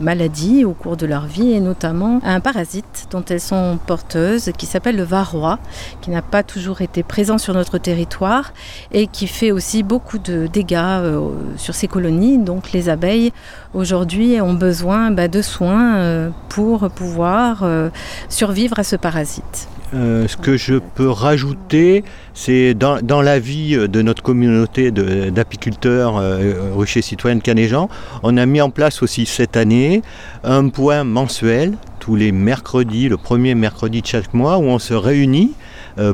maladies 0.00 0.64
au 0.64 0.72
cours 0.72 0.96
de 0.96 1.06
leur 1.06 1.26
vie, 1.26 1.52
et 1.52 1.60
notamment 1.60 2.20
un 2.24 2.40
parasite 2.40 3.08
dont 3.10 3.24
elles 3.28 3.40
sont 3.40 3.78
porteuses, 3.86 4.50
qui 4.56 4.66
s'appelle 4.66 4.96
le 4.96 5.02
varroa, 5.02 5.58
qui 6.00 6.10
n'a 6.10 6.22
pas 6.22 6.42
toujours 6.42 6.80
été 6.80 7.02
présent 7.02 7.38
sur 7.38 7.54
notre 7.54 7.78
territoire 7.78 8.52
et 8.92 9.06
qui 9.06 9.26
fait 9.26 9.52
aussi 9.52 9.82
beaucoup 9.82 10.18
de 10.18 10.46
dégâts 10.46 10.76
euh, 10.76 11.30
sur 11.56 11.74
ces 11.74 11.88
colonies. 11.88 12.38
Donc 12.38 12.72
les 12.72 12.88
abeilles 12.88 13.32
aujourd'hui 13.74 14.40
ont 14.40 14.54
besoin 14.54 15.10
ben, 15.10 15.30
de 15.30 15.42
soins 15.42 15.96
euh, 15.96 16.30
pour 16.48 16.90
pouvoir 16.90 17.62
euh, 17.62 17.90
survivre 18.28 18.78
à 18.78 18.84
ce 18.84 18.96
parasite. 18.96 19.68
Euh, 19.94 20.26
ce 20.26 20.36
que 20.36 20.56
je 20.56 20.74
peux 20.74 21.08
rajouter, 21.08 22.02
c'est 22.34 22.74
dans, 22.74 23.22
la 23.22 23.38
vie 23.38 23.76
de 23.76 24.02
notre 24.02 24.22
communauté 24.22 24.90
d'apiculteurs 24.90 26.16
euh, 26.16 26.72
ruchers 26.74 27.02
citoyens 27.02 27.36
de 27.36 27.42
Canéjan, 27.42 27.88
on 28.22 28.36
a 28.36 28.46
mis 28.46 28.60
en 28.60 28.70
place 28.70 29.02
aussi 29.02 29.26
cette 29.26 29.56
année 29.56 30.02
un 30.42 30.68
point 30.70 31.04
mensuel 31.04 31.74
tous 32.00 32.16
les 32.16 32.32
mercredis, 32.32 33.08
le 33.08 33.16
premier 33.16 33.54
mercredi 33.54 34.02
de 34.02 34.06
chaque 34.06 34.32
mois, 34.34 34.58
où 34.58 34.64
on 34.64 34.78
se 34.78 34.94
réunit 34.94 35.54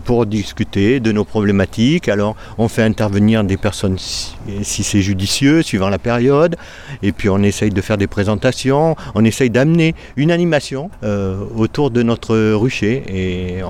pour 0.04 0.26
discuter 0.26 1.00
de 1.00 1.12
nos 1.12 1.24
problématiques. 1.24 2.08
Alors 2.08 2.36
on 2.58 2.68
fait 2.68 2.82
intervenir 2.82 3.44
des 3.44 3.56
personnes 3.56 3.98
si, 3.98 4.82
c'est 4.82 5.02
judicieux, 5.02 5.62
suivant 5.62 5.88
la 5.88 5.98
période, 5.98 6.56
et 7.02 7.12
puis 7.12 7.28
on 7.28 7.42
essaye 7.42 7.70
de 7.70 7.80
faire 7.80 7.98
des 7.98 8.06
présentations, 8.06 8.96
on 9.14 9.24
essaye 9.24 9.50
d'amener 9.50 9.94
une 10.16 10.30
animation 10.30 10.90
euh, 11.02 11.44
autour 11.56 11.90
de 11.90 12.02
notre 12.02 12.36
rucher, 12.54 13.02
et 13.08 13.62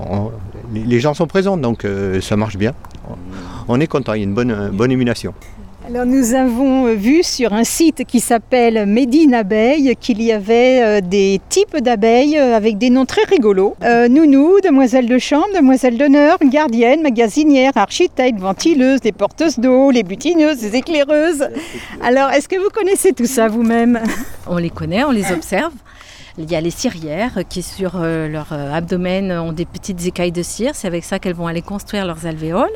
les, 0.74 1.00
gens 1.00 1.14
sont 1.14 1.26
présents, 1.26 1.56
donc 1.56 1.84
euh, 1.84 2.20
ça 2.20 2.36
marche 2.36 2.56
bien. 2.56 2.72
On 3.68 3.80
est 3.80 3.86
content, 3.86 4.14
il 4.14 4.18
y 4.18 4.20
a 4.22 4.24
une 4.24 4.34
bonne, 4.34 4.50
euh, 4.50 4.68
bonne 4.70 4.92
émulation. 4.92 5.34
Alors 5.84 6.06
nous 6.06 6.34
avons 6.34 6.86
euh, 6.86 6.94
vu 6.94 7.24
sur 7.24 7.52
un 7.52 7.64
site 7.64 8.04
qui 8.04 8.20
s'appelle 8.20 8.86
Médine 8.86 9.34
Abeille 9.34 9.96
qu'il 10.00 10.22
y 10.22 10.30
avait 10.30 10.80
euh, 10.80 11.00
des 11.00 11.40
types 11.48 11.76
d'abeilles 11.76 12.38
euh, 12.38 12.56
avec 12.56 12.78
des 12.78 12.88
noms 12.88 13.04
très 13.04 13.24
rigolos. 13.24 13.74
Euh, 13.82 14.06
nounou, 14.06 14.60
demoiselle 14.62 15.06
de 15.06 15.18
chambre, 15.18 15.48
demoiselle 15.56 15.98
d'honneur, 15.98 16.38
gardienne, 16.44 17.02
magasinière, 17.02 17.72
architecte, 17.74 18.38
ventileuse, 18.38 19.00
des 19.00 19.10
porteuses 19.10 19.58
d'eau, 19.58 19.90
les 19.90 20.04
butineuses, 20.04 20.62
les 20.62 20.76
éclaireuses. 20.76 21.48
Alors 22.00 22.30
est-ce 22.30 22.48
que 22.48 22.56
vous 22.56 22.70
connaissez 22.70 23.12
tout 23.12 23.26
ça 23.26 23.48
vous-même? 23.48 24.00
On 24.46 24.58
les 24.58 24.70
connaît, 24.70 25.02
on 25.02 25.10
les 25.10 25.32
observe. 25.32 25.72
Il 26.38 26.50
y 26.50 26.56
a 26.56 26.60
les 26.60 26.70
cirières 26.70 27.40
qui 27.48 27.62
sur 27.62 27.96
euh, 27.96 28.26
leur 28.26 28.52
euh, 28.52 28.72
abdomen 28.72 29.32
ont 29.32 29.52
des 29.52 29.66
petites 29.66 30.06
écailles 30.06 30.32
de 30.32 30.42
cire. 30.42 30.74
C'est 30.74 30.86
avec 30.86 31.04
ça 31.04 31.18
qu'elles 31.18 31.34
vont 31.34 31.46
aller 31.46 31.60
construire 31.60 32.06
leurs 32.06 32.26
alvéoles. 32.26 32.72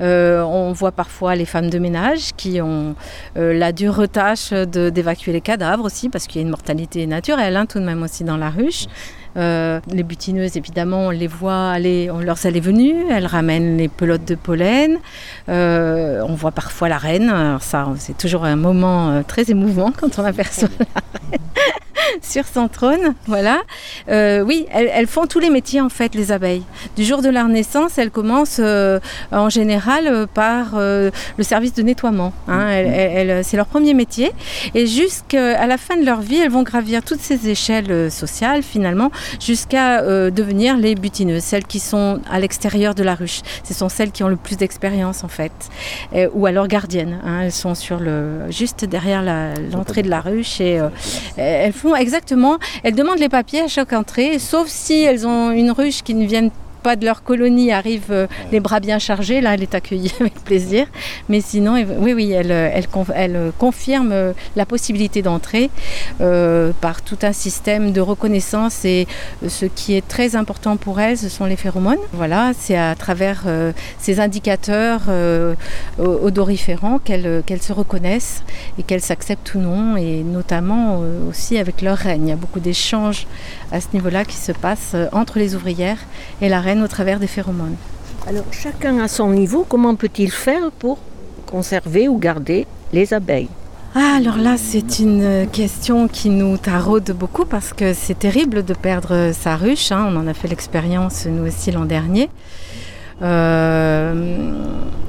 Euh, 0.00 0.42
on 0.42 0.72
voit 0.72 0.90
parfois 0.90 1.36
les 1.36 1.44
femmes 1.44 1.70
de 1.70 1.78
ménage 1.78 2.30
qui 2.36 2.60
ont 2.60 2.96
euh, 3.36 3.52
la 3.52 3.72
dure 3.72 4.08
tâche 4.08 4.52
d'évacuer 4.52 5.32
les 5.32 5.40
cadavres 5.40 5.84
aussi 5.84 6.08
parce 6.08 6.26
qu'il 6.26 6.40
y 6.40 6.44
a 6.44 6.46
une 6.46 6.50
mortalité 6.50 7.06
naturelle 7.06 7.56
hein, 7.56 7.66
tout 7.66 7.78
de 7.78 7.84
même 7.84 8.02
aussi 8.02 8.24
dans 8.24 8.36
la 8.36 8.50
ruche. 8.50 8.86
Euh, 9.36 9.80
les 9.88 10.02
butineuses, 10.02 10.56
évidemment, 10.56 11.06
on 11.06 11.10
les 11.10 11.26
voit 11.26 11.70
aller, 11.70 12.10
on 12.10 12.18
leur 12.18 12.44
allées 12.44 12.60
venues, 12.60 13.06
elles 13.10 13.26
ramènent 13.26 13.76
les 13.76 13.88
pelotes 13.88 14.24
de 14.24 14.34
pollen. 14.34 14.98
Euh, 15.48 16.22
on 16.26 16.34
voit 16.34 16.50
parfois 16.50 16.88
la 16.88 16.98
reine. 16.98 17.28
Alors 17.28 17.62
ça, 17.62 17.88
c'est 17.98 18.16
toujours 18.16 18.44
un 18.44 18.56
moment 18.56 19.10
euh, 19.10 19.22
très 19.26 19.50
émouvant 19.50 19.92
quand 19.92 20.18
on 20.18 20.24
aperçoit 20.24 20.68
la 20.78 20.86
reine 21.30 21.40
sur 22.22 22.44
son 22.46 22.68
trône. 22.68 23.14
Voilà. 23.26 23.60
Euh, 24.08 24.40
oui, 24.42 24.66
elles, 24.72 24.90
elles 24.92 25.06
font 25.06 25.26
tous 25.26 25.38
les 25.38 25.50
métiers 25.50 25.80
en 25.80 25.88
fait, 25.88 26.14
les 26.14 26.32
abeilles. 26.32 26.62
Du 26.96 27.04
jour 27.04 27.22
de 27.22 27.28
leur 27.28 27.48
naissance, 27.48 27.98
elles 27.98 28.10
commencent 28.10 28.60
euh, 28.62 29.00
en 29.32 29.48
général 29.48 30.06
euh, 30.06 30.26
par 30.26 30.78
le 30.78 31.10
service 31.42 31.74
de 31.74 31.82
nettoiement. 31.82 32.32
hein. 32.48 32.68
Elles- 32.68 33.44
c'est 33.44 33.56
leur 33.56 33.66
premier 33.66 33.94
métier. 33.94 34.30
Et 34.74 34.86
jusqu'à 34.86 35.66
la 35.66 35.76
fin 35.78 35.96
de 35.96 36.04
leur 36.04 36.20
vie, 36.20 36.36
elles 36.38 36.50
vont 36.50 36.62
gravir 36.62 37.02
toutes 37.02 37.20
ces 37.20 37.48
échelles 37.48 38.10
sociales 38.10 38.62
finalement 38.62 39.10
jusqu'à 39.40 40.02
devenir 40.30 40.76
les 40.76 40.94
butineuses, 40.94 41.42
celles 41.42 41.64
qui 41.64 41.80
sont 41.80 42.20
à 42.30 42.38
l'extérieur 42.40 42.94
de 42.94 43.02
la 43.02 43.14
ruche. 43.14 43.40
Ce 43.64 43.74
sont 43.74 43.88
celles 43.88 44.10
qui 44.10 44.22
ont 44.24 44.28
le 44.28 44.36
plus 44.36 44.56
d'expérience 44.56 45.24
en 45.24 45.28
fait. 45.28 45.52
Ou 46.34 46.46
alors 46.46 46.68
gardiennes. 46.68 47.18
hein. 47.24 47.40
Elles 47.44 47.52
sont 47.52 47.74
sur 47.74 47.98
le, 48.00 48.50
juste 48.50 48.84
derrière 48.84 49.22
l'entrée 49.72 50.02
de 50.02 50.10
la 50.10 50.20
ruche 50.20 50.60
et 50.60 50.80
elles 51.36 51.72
exactement, 51.96 52.58
elles 52.82 52.94
demandent 52.94 53.18
les 53.18 53.28
papiers 53.28 53.60
à 53.60 53.68
chaque 53.68 53.92
entrée, 53.92 54.38
sauf 54.38 54.68
si 54.68 55.02
elles 55.02 55.26
ont 55.26 55.50
une 55.50 55.70
ruche 55.70 56.02
qui 56.02 56.14
ne 56.14 56.26
viennent 56.26 56.50
pas 56.80 56.96
de 56.96 57.04
leur 57.04 57.22
colonie, 57.22 57.72
arrivent 57.72 58.10
euh, 58.10 58.26
les 58.52 58.60
bras 58.60 58.80
bien 58.80 58.98
chargés, 58.98 59.40
là 59.40 59.54
elle 59.54 59.62
est 59.62 59.74
accueillie 59.74 60.12
avec 60.20 60.34
plaisir. 60.44 60.86
Mais 61.28 61.40
sinon, 61.40 61.74
oui, 61.98 62.12
oui, 62.12 62.32
elle, 62.32 62.52
euh, 62.52 62.70
elle, 62.72 62.86
elle, 63.14 63.36
euh, 63.36 63.50
confirme 63.58 64.10
euh, 64.12 64.32
la 64.56 64.66
possibilité 64.66 65.22
d'entrer 65.22 65.70
euh, 66.20 66.72
par 66.80 67.02
tout 67.02 67.18
un 67.22 67.32
système 67.32 67.92
de 67.92 68.00
reconnaissance 68.00 68.84
et 68.84 69.06
ce 69.46 69.66
qui 69.66 69.94
est 69.94 70.06
très 70.06 70.36
important 70.36 70.76
pour 70.76 71.00
elles, 71.00 71.18
ce 71.18 71.28
sont 71.28 71.44
les 71.44 71.56
phéromones. 71.56 71.98
Voilà, 72.12 72.52
c'est 72.58 72.76
à 72.76 72.94
travers 72.94 73.42
euh, 73.46 73.72
ces 73.98 74.20
indicateurs 74.20 75.02
odoriférants 75.98 76.98
qu'elles 76.98 77.62
se 77.62 77.72
reconnaissent 77.72 78.42
et 78.78 78.82
qu'elles 78.82 79.00
s'acceptent 79.00 79.54
ou 79.54 79.58
non, 79.58 79.96
et 79.96 80.22
notamment 80.22 81.02
aussi 81.28 81.58
avec 81.58 81.82
leur 81.82 81.96
reine. 81.96 82.26
Il 82.26 82.30
y 82.30 82.32
a 82.32 82.36
beaucoup 82.36 82.60
d'échanges 82.60 83.26
à 83.72 83.80
ce 83.80 83.88
niveau-là 83.92 84.24
qui 84.24 84.36
se 84.36 84.52
passent 84.52 84.96
entre 85.12 85.38
les 85.38 85.54
ouvrières 85.54 85.98
et 86.40 86.48
la 86.48 86.60
reine 86.60 86.69
au 86.78 86.88
travers 86.88 87.18
des 87.18 87.26
phéromones. 87.26 87.76
Alors 88.28 88.44
chacun 88.52 88.98
à 89.00 89.08
son 89.08 89.30
niveau, 89.30 89.66
comment 89.68 89.94
peut-il 89.96 90.30
faire 90.30 90.70
pour 90.78 90.98
conserver 91.46 92.08
ou 92.08 92.18
garder 92.18 92.66
les 92.92 93.12
abeilles? 93.12 93.48
Ah, 93.94 94.14
alors 94.18 94.36
là, 94.36 94.54
c'est 94.56 95.00
une 95.00 95.48
question 95.50 96.06
qui 96.06 96.30
nous 96.30 96.56
taraude 96.58 97.10
beaucoup 97.10 97.44
parce 97.44 97.72
que 97.72 97.92
c'est 97.92 98.18
terrible 98.18 98.64
de 98.64 98.72
perdre 98.72 99.32
sa 99.32 99.56
ruche. 99.56 99.90
hein. 99.90 100.06
On 100.08 100.16
en 100.16 100.28
a 100.28 100.34
fait 100.34 100.46
l'expérience, 100.46 101.26
nous 101.26 101.44
aussi, 101.48 101.72
l'an 101.72 101.86
dernier. 101.86 102.30
Euh, 103.22 104.52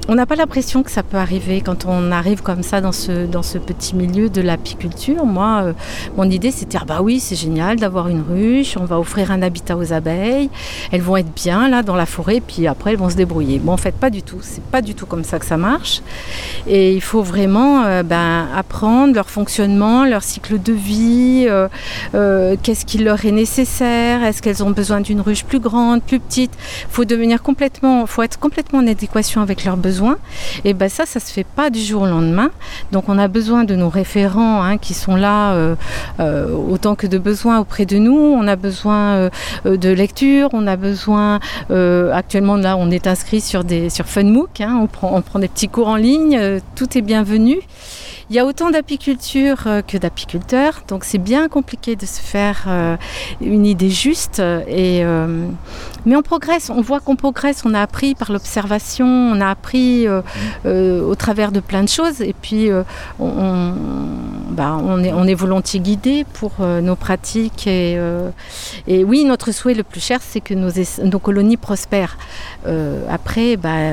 on 0.07 0.15
n'a 0.15 0.25
pas 0.25 0.35
l'impression 0.35 0.83
que 0.83 0.91
ça 0.91 1.03
peut 1.03 1.17
arriver 1.17 1.61
quand 1.61 1.85
on 1.85 2.11
arrive 2.11 2.41
comme 2.41 2.63
ça 2.63 2.81
dans 2.81 2.91
ce, 2.91 3.25
dans 3.27 3.43
ce 3.43 3.57
petit 3.57 3.95
milieu 3.95 4.29
de 4.29 4.41
l'apiculture. 4.41 5.25
Moi, 5.25 5.61
euh, 5.63 5.73
mon 6.17 6.29
idée, 6.29 6.51
c'était 6.51 6.79
ah 6.81 6.85
bah 6.85 6.99
oui, 7.01 7.19
c'est 7.19 7.35
génial 7.35 7.77
d'avoir 7.77 8.09
une 8.09 8.21
ruche, 8.21 8.75
on 8.77 8.83
va 8.83 8.99
offrir 8.99 9.31
un 9.31 9.41
habitat 9.41 9.77
aux 9.77 9.93
abeilles, 9.93 10.49
elles 10.91 11.01
vont 11.01 11.15
être 11.17 11.33
bien 11.33 11.69
là 11.69 11.83
dans 11.83 11.95
la 11.95 12.05
forêt, 12.05 12.41
puis 12.45 12.67
après 12.67 12.91
elles 12.91 12.97
vont 12.97 13.09
se 13.09 13.15
débrouiller. 13.15 13.59
Bon, 13.59 13.71
en 13.71 13.77
fait, 13.77 13.95
pas 13.95 14.09
du 14.09 14.21
tout. 14.21 14.39
C'est 14.41 14.63
pas 14.63 14.81
du 14.81 14.95
tout 14.95 15.05
comme 15.05 15.23
ça 15.23 15.39
que 15.39 15.45
ça 15.45 15.55
marche. 15.55 16.01
Et 16.67 16.93
il 16.93 17.01
faut 17.01 17.21
vraiment 17.21 17.83
euh, 17.85 18.03
ben, 18.03 18.47
apprendre 18.53 19.13
leur 19.13 19.29
fonctionnement, 19.29 20.03
leur 20.03 20.23
cycle 20.23 20.61
de 20.61 20.73
vie, 20.73 21.47
qu'est-ce 22.11 22.85
qui 22.85 22.97
leur 22.97 23.23
est 23.25 23.31
nécessaire, 23.31 24.23
est-ce 24.23 24.41
qu'elles 24.41 24.63
ont 24.63 24.71
besoin 24.71 24.99
d'une 24.99 25.21
ruche 25.21 25.45
plus 25.45 25.59
grande, 25.59 26.01
plus 26.01 26.19
petite. 26.19 26.51
Il 26.81 26.93
faut 26.93 27.05
devenir 27.05 27.41
complètement, 27.41 28.00
faut 28.05 28.23
être 28.23 28.39
complètement 28.39 28.79
en 28.79 28.87
adéquation 28.87 29.41
avec 29.41 29.65
leurs 29.65 29.77
besoins. 29.77 30.17
Et 30.65 30.73
ben 30.73 30.89
ça, 30.89 31.05
ça 31.05 31.19
se 31.19 31.31
fait 31.31 31.43
pas 31.43 31.69
du 31.69 31.79
jour 31.79 32.03
au 32.03 32.05
lendemain. 32.07 32.51
Donc 32.91 33.05
on 33.07 33.17
a 33.17 33.27
besoin 33.27 33.63
de 33.63 33.75
nos 33.75 33.89
référents 33.89 34.61
hein, 34.63 34.77
qui 34.77 34.93
sont 34.93 35.15
là 35.15 35.53
euh, 35.53 35.75
euh, 36.19 36.53
autant 36.53 36.95
que 36.95 37.07
de 37.07 37.17
besoins 37.17 37.59
auprès 37.59 37.85
de 37.85 37.97
nous. 37.97 38.17
On 38.17 38.47
a 38.47 38.55
besoin 38.55 39.29
euh, 39.65 39.77
de 39.77 39.89
lecture, 39.89 40.49
on 40.53 40.67
a 40.67 40.75
besoin 40.75 41.39
actuellement 42.13 42.57
là 42.57 42.75
on 42.77 42.91
est 42.91 43.07
inscrit 43.07 43.41
sur 43.41 43.63
des 43.63 43.89
sur 43.89 44.05
Funmook, 44.05 44.61
hein, 44.61 44.87
on 45.01 45.21
prend 45.21 45.39
des 45.39 45.47
petits 45.47 45.69
cours 45.69 45.87
en 45.87 45.95
ligne, 45.95 46.59
tout 46.75 46.97
est 46.97 47.01
bienvenu. 47.01 47.59
Il 48.31 48.35
y 48.35 48.39
a 48.39 48.45
autant 48.45 48.71
d'apiculture 48.71 49.63
euh, 49.67 49.81
que 49.81 49.97
d'apiculteurs, 49.97 50.83
donc 50.87 51.03
c'est 51.03 51.17
bien 51.17 51.49
compliqué 51.49 51.97
de 51.97 52.05
se 52.05 52.21
faire 52.21 52.63
euh, 52.69 52.95
une 53.41 53.65
idée 53.65 53.89
juste. 53.89 54.39
euh, 54.39 54.61
Et, 54.69 55.03
mais 56.05 56.15
on 56.15 56.21
progresse, 56.21 56.69
on 56.69 56.79
voit 56.79 57.01
qu'on 57.01 57.17
progresse, 57.17 57.63
on 57.65 57.73
a 57.73 57.81
appris 57.81 58.15
par 58.15 58.31
l'observation, 58.31 59.05
on 59.05 59.41
a 59.41 59.47
appris 59.49 60.07
au 60.65 61.15
travers 61.15 61.51
de 61.51 61.59
plein 61.59 61.83
de 61.83 61.89
choses, 61.89 62.21
et 62.21 62.33
puis 62.41 62.69
bah, 63.19 64.77
on 64.81 65.03
est, 65.03 65.11
on 65.13 65.25
est 65.25 65.33
volontiers 65.33 65.79
guidé 65.81 66.25
pour 66.33 66.53
nos 66.59 66.95
pratiques. 66.95 67.67
Et, 67.67 67.99
oui, 68.87 69.25
notre 69.25 69.51
souhait 69.51 69.73
le 69.75 69.83
plus 69.83 70.01
cher, 70.01 70.19
c'est 70.21 70.41
que 70.41 70.53
nos, 70.53 70.69
es- 70.69 71.03
nos 71.03 71.19
colonies 71.19 71.57
prospèrent. 71.57 72.17
Après, 73.09 73.57
bah, 73.57 73.91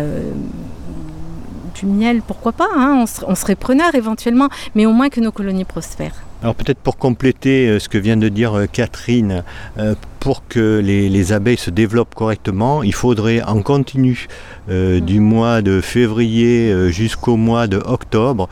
du 1.80 1.86
miel, 1.86 2.22
pourquoi 2.26 2.52
pas 2.52 2.68
hein, 2.74 2.98
on, 3.02 3.06
ser- 3.06 3.24
on 3.26 3.34
serait 3.34 3.54
preneur 3.54 3.94
éventuellement, 3.94 4.48
mais 4.74 4.86
au 4.86 4.92
moins 4.92 5.08
que 5.08 5.20
nos 5.20 5.32
colonies 5.32 5.64
prospèrent. 5.64 6.14
Alors 6.42 6.54
peut-être 6.54 6.78
pour 6.78 6.96
compléter 6.98 7.68
euh, 7.68 7.78
ce 7.80 7.88
que 7.88 7.98
vient 7.98 8.16
de 8.16 8.28
dire 8.28 8.56
euh, 8.56 8.66
Catherine, 8.66 9.42
euh, 9.78 9.94
pour 10.20 10.46
que 10.46 10.80
les, 10.82 11.08
les 11.08 11.32
abeilles 11.32 11.56
se 11.56 11.70
développent 11.70 12.14
correctement, 12.14 12.82
il 12.82 12.94
faudrait 12.94 13.42
en 13.42 13.62
continu 13.62 14.28
euh, 14.68 15.00
du 15.00 15.18
mois 15.20 15.62
de 15.62 15.80
février 15.80 16.90
jusqu'au 16.90 17.36
mois 17.36 17.66
de 17.66 17.78
octobre 17.78 18.48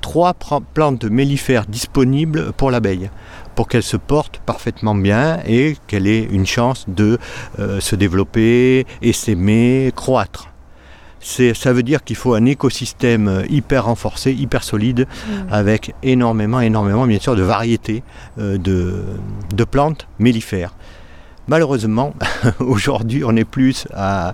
trois 0.00 0.34
plantes 0.74 1.04
mellifères 1.04 1.66
disponibles 1.66 2.52
pour 2.56 2.70
l'abeille 2.70 3.10
pour 3.54 3.68
qu'elle 3.68 3.82
se 3.82 3.98
porte 3.98 4.40
parfaitement 4.46 4.94
bien 4.94 5.40
et 5.46 5.76
qu'elle 5.86 6.06
ait 6.06 6.24
une 6.30 6.46
chance 6.46 6.86
de 6.88 7.18
euh, 7.58 7.80
se 7.80 7.96
développer, 7.96 8.86
essaimer, 9.02 9.92
croître. 9.94 10.48
Ça 11.20 11.72
veut 11.72 11.82
dire 11.82 12.02
qu'il 12.02 12.16
faut 12.16 12.34
un 12.34 12.46
écosystème 12.46 13.28
euh, 13.28 13.42
hyper 13.50 13.84
renforcé, 13.84 14.32
hyper 14.32 14.62
solide, 14.64 15.06
avec 15.50 15.94
énormément, 16.02 16.60
énormément, 16.60 17.06
bien 17.06 17.18
sûr, 17.20 17.36
de 17.36 17.42
variétés 17.42 18.02
euh, 18.38 18.56
de, 18.56 19.04
de 19.54 19.64
plantes 19.64 20.08
mellifères. 20.18 20.74
Malheureusement, 21.46 22.14
aujourd'hui, 22.60 23.22
on 23.24 23.36
est 23.36 23.44
plus 23.44 23.86
à- 23.92 24.32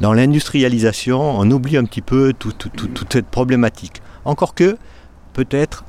dans 0.00 0.12
l'industrialisation, 0.12 1.20
on 1.20 1.50
oublie 1.50 1.76
un 1.76 1.84
petit 1.84 2.02
peu 2.02 2.32
tout- 2.38 2.52
tout- 2.52 2.68
tout- 2.68 2.88
toute 2.88 3.12
cette 3.12 3.26
problématique. 3.26 4.00
Encore 4.24 4.54
que, 4.54 4.76
peut-être, 5.32 5.84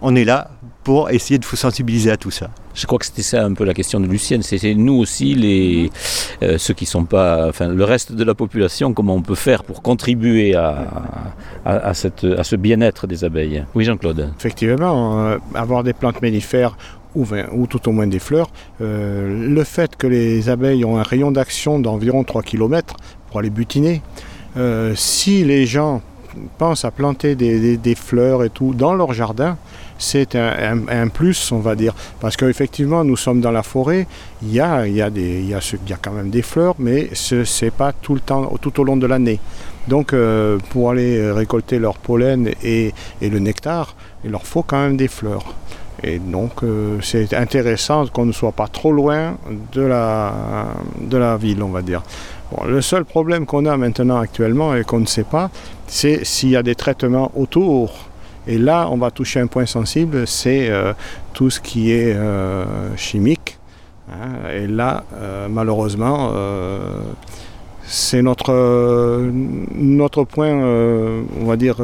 on 0.00 0.14
est 0.16 0.24
là 0.24 0.50
pour 0.84 1.10
essayer 1.10 1.38
de 1.38 1.46
vous 1.46 1.56
sensibiliser 1.56 2.10
à 2.10 2.16
tout 2.18 2.30
ça. 2.30 2.50
Je 2.74 2.86
crois 2.86 2.98
que 2.98 3.06
c'était 3.06 3.22
ça 3.22 3.42
un 3.44 3.54
peu 3.54 3.64
la 3.64 3.72
question 3.74 3.98
de 4.00 4.06
Lucienne. 4.06 4.42
C'était 4.42 4.74
nous 4.74 4.94
aussi, 4.94 5.34
les, 5.34 5.90
euh, 6.42 6.58
ceux 6.58 6.74
qui 6.74 6.84
sont 6.86 7.04
pas, 7.04 7.48
enfin 7.48 7.68
le 7.68 7.84
reste 7.84 8.12
de 8.12 8.22
la 8.22 8.34
population, 8.34 8.92
comment 8.92 9.14
on 9.14 9.22
peut 9.22 9.34
faire 9.34 9.64
pour 9.64 9.80
contribuer 9.82 10.54
à, 10.54 10.86
à, 11.64 11.72
à 11.88 11.94
cette, 11.94 12.24
à 12.24 12.44
ce 12.44 12.56
bien-être 12.56 13.06
des 13.06 13.24
abeilles. 13.24 13.64
Oui, 13.74 13.84
Jean-Claude. 13.84 14.30
Effectivement, 14.38 15.18
euh, 15.26 15.38
avoir 15.54 15.82
des 15.84 15.94
plantes 15.94 16.20
mellifères 16.20 16.76
ou, 17.14 17.24
ou 17.52 17.66
tout 17.66 17.88
au 17.88 17.92
moins 17.92 18.06
des 18.06 18.18
fleurs, 18.18 18.50
euh, 18.82 19.48
le 19.48 19.64
fait 19.64 19.96
que 19.96 20.06
les 20.06 20.48
abeilles 20.50 20.84
ont 20.84 20.98
un 20.98 21.02
rayon 21.02 21.30
d'action 21.32 21.78
d'environ 21.78 22.24
3 22.24 22.42
km 22.42 22.96
pour 23.30 23.38
aller 23.38 23.50
butiner, 23.50 24.02
euh, 24.58 24.92
si 24.96 25.44
les 25.44 25.64
gens 25.64 26.02
pensent 26.58 26.84
à 26.84 26.90
planter 26.90 27.36
des, 27.36 27.58
des- 27.60 27.76
des 27.76 27.94
fleurs 27.94 28.42
et 28.44 28.50
tout 28.50 28.74
dans 28.74 28.92
leur 28.94 29.12
jardin, 29.12 29.56
c'est 29.98 30.36
un, 30.36 31.08
plus, 31.08 31.52
on 31.52 31.58
va 31.58 31.74
dire. 31.74 31.94
Parce 32.20 32.36
qu'effectivement, 32.36 33.04
nous 33.04 33.16
sommes 33.16 33.40
dans 33.40 33.50
la 33.50 33.62
forêt, 33.62 34.06
il 34.42 34.52
y 34.52 34.60
a, 34.60 34.86
y 34.86 35.00
a, 35.00 35.10
des, 35.10 35.42
y 35.42 35.54
a, 35.54 35.96
quand 36.00 36.12
même 36.12 36.30
des 36.30 36.42
fleurs, 36.42 36.74
mais 36.78 37.10
ce 37.12 37.64
n'est 37.64 37.70
pas 37.70 37.92
tout 37.92 38.14
le 38.14 38.20
temps, 38.20 38.52
tout 38.60 38.80
au 38.80 38.84
long 38.84 38.96
de 38.96 39.06
l'année. 39.06 39.40
Donc, 39.88 40.12
euh, 40.12 40.58
pour 40.70 40.90
aller 40.90 41.30
récolter 41.30 41.78
leur 41.78 41.98
pollen 41.98 42.50
et, 42.62 42.92
le 43.20 43.38
nectar, 43.38 43.94
il 44.24 44.30
leur 44.30 44.46
faut 44.46 44.62
quand 44.62 44.80
même 44.80 44.96
des 44.96 45.08
fleurs. 45.08 45.54
Et 46.02 46.18
donc, 46.18 46.62
euh, 46.62 46.98
c'est 47.02 47.32
intéressant 47.34 48.06
qu'on 48.08 48.26
ne 48.26 48.32
soit 48.32 48.52
pas 48.52 48.68
trop 48.68 48.92
loin 48.92 49.36
de 49.72 49.82
la, 49.82 51.36
ville, 51.38 51.62
on 51.62 51.70
va 51.70 51.82
dire. 51.82 52.02
Le 52.66 52.80
seul 52.82 53.04
problème 53.04 53.46
qu'on 53.46 53.64
a 53.66 53.76
maintenant 53.76 54.18
actuellement 54.18 54.74
et 54.74 54.84
qu'on 54.84 55.00
ne 55.00 55.06
sait 55.06 55.24
pas, 55.24 55.50
c'est 55.86 56.24
s'il 56.24 56.50
y 56.50 56.56
a 56.56 56.62
des 56.62 56.74
traitements 56.74 57.32
autour. 57.34 58.08
Et 58.46 58.58
là, 58.58 58.88
on 58.90 58.96
va 58.98 59.10
toucher 59.10 59.40
un 59.40 59.46
point 59.46 59.66
sensible, 59.66 60.26
c'est 60.26 60.68
euh, 60.68 60.92
tout 61.32 61.48
ce 61.48 61.60
qui 61.60 61.92
est 61.92 62.14
euh, 62.14 62.64
chimique. 62.96 63.58
hein. 64.10 64.50
et 64.54 64.66
là, 64.66 65.04
euh, 65.14 65.48
malheureusement, 65.48 66.32
c'est 67.86 68.22
notre, 68.22 69.30
notre 69.74 70.24
point, 70.24 70.54
on 70.54 71.44
va 71.44 71.56
dire, 71.56 71.76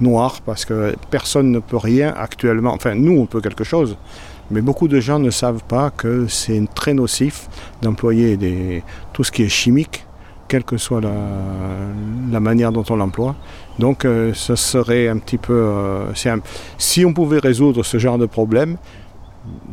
noir, 0.00 0.40
parce 0.44 0.64
que 0.64 0.94
personne 1.10 1.50
ne 1.50 1.58
peut 1.58 1.76
rien 1.76 2.14
actuellement. 2.16 2.72
Enfin, 2.72 2.94
nous, 2.94 3.18
on 3.18 3.26
peut 3.26 3.40
quelque 3.40 3.64
chose, 3.64 3.96
mais 4.50 4.60
beaucoup 4.60 4.88
de 4.88 5.00
gens 5.00 5.18
ne 5.18 5.30
savent 5.30 5.62
pas 5.66 5.90
que 5.90 6.26
c'est 6.26 6.62
très 6.74 6.94
nocif 6.94 7.48
d'employer 7.82 8.82
tout 9.12 9.24
ce 9.24 9.32
qui 9.32 9.42
est 9.42 9.50
chimique, 9.50 10.06
quelle 10.52 10.64
que 10.64 10.76
soit 10.76 11.00
la, 11.00 11.14
la 12.30 12.38
manière 12.40 12.72
dont 12.72 12.84
on 12.90 12.96
l'emploie. 12.96 13.34
Donc, 13.78 14.04
euh, 14.04 14.32
ce 14.34 14.54
serait 14.54 15.08
un 15.08 15.16
petit 15.16 15.38
peu. 15.38 15.54
euh, 15.54 16.12
un- 16.26 16.40
si 16.76 17.06
on 17.06 17.14
pouvait 17.14 17.38
résoudre 17.38 17.82
ce 17.82 17.96
genre 17.96 18.18
de 18.18 18.26
problème, 18.26 18.76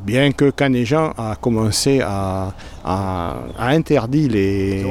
bien 0.05 0.31
que 0.31 0.49
Canéjan 0.51 1.11
a 1.17 1.35
commencé 1.35 1.99
à, 2.01 2.53
à, 2.85 3.35
à 3.57 3.67
interdire 3.71 4.31
les, 4.31 4.83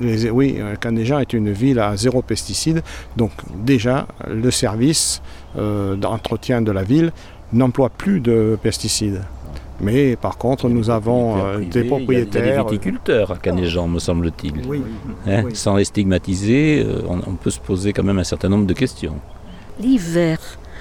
les- 0.00 0.28
oui, 0.30 0.56
euh, 0.58 0.74
Canéjan 0.74 1.20
est 1.20 1.32
une 1.32 1.52
ville 1.52 1.78
à 1.78 1.96
zéro 1.96 2.20
pesticide, 2.20 2.82
donc 3.16 3.30
déjà 3.64 4.08
le 4.28 4.50
service 4.50 5.22
euh, 5.56 5.94
d'entretien 5.94 6.62
de 6.62 6.72
la 6.72 6.82
ville 6.82 7.12
n'emploie 7.52 7.90
plus 7.90 8.18
de 8.20 8.58
pesticides. 8.60 9.22
Mais 9.80 10.16
par 10.16 10.38
contre, 10.38 10.68
nous 10.68 10.90
avons 10.90 11.38
euh, 11.44 11.58
des 11.58 11.64
Il 11.64 11.66
y 11.66 11.78
a 11.78 11.82
des 11.82 11.88
propriétaires. 11.88 12.64
viticulteurs 12.66 13.30
à 13.32 13.36
Canéjan, 13.36 13.86
me 13.88 13.98
semble-t-il. 14.00 14.66
Oui. 14.66 14.82
Hein, 15.26 15.42
oui. 15.44 15.54
Sans 15.54 15.76
les 15.76 15.84
stigmatiser, 15.84 16.84
euh, 16.84 17.02
on, 17.08 17.18
on 17.30 17.34
peut 17.34 17.50
se 17.50 17.60
poser 17.60 17.92
quand 17.92 18.02
même 18.02 18.18
un 18.18 18.24
certain 18.24 18.48
nombre 18.48 18.66
de 18.66 18.74
questions. 18.74 19.16
L'hiver, 19.80 20.38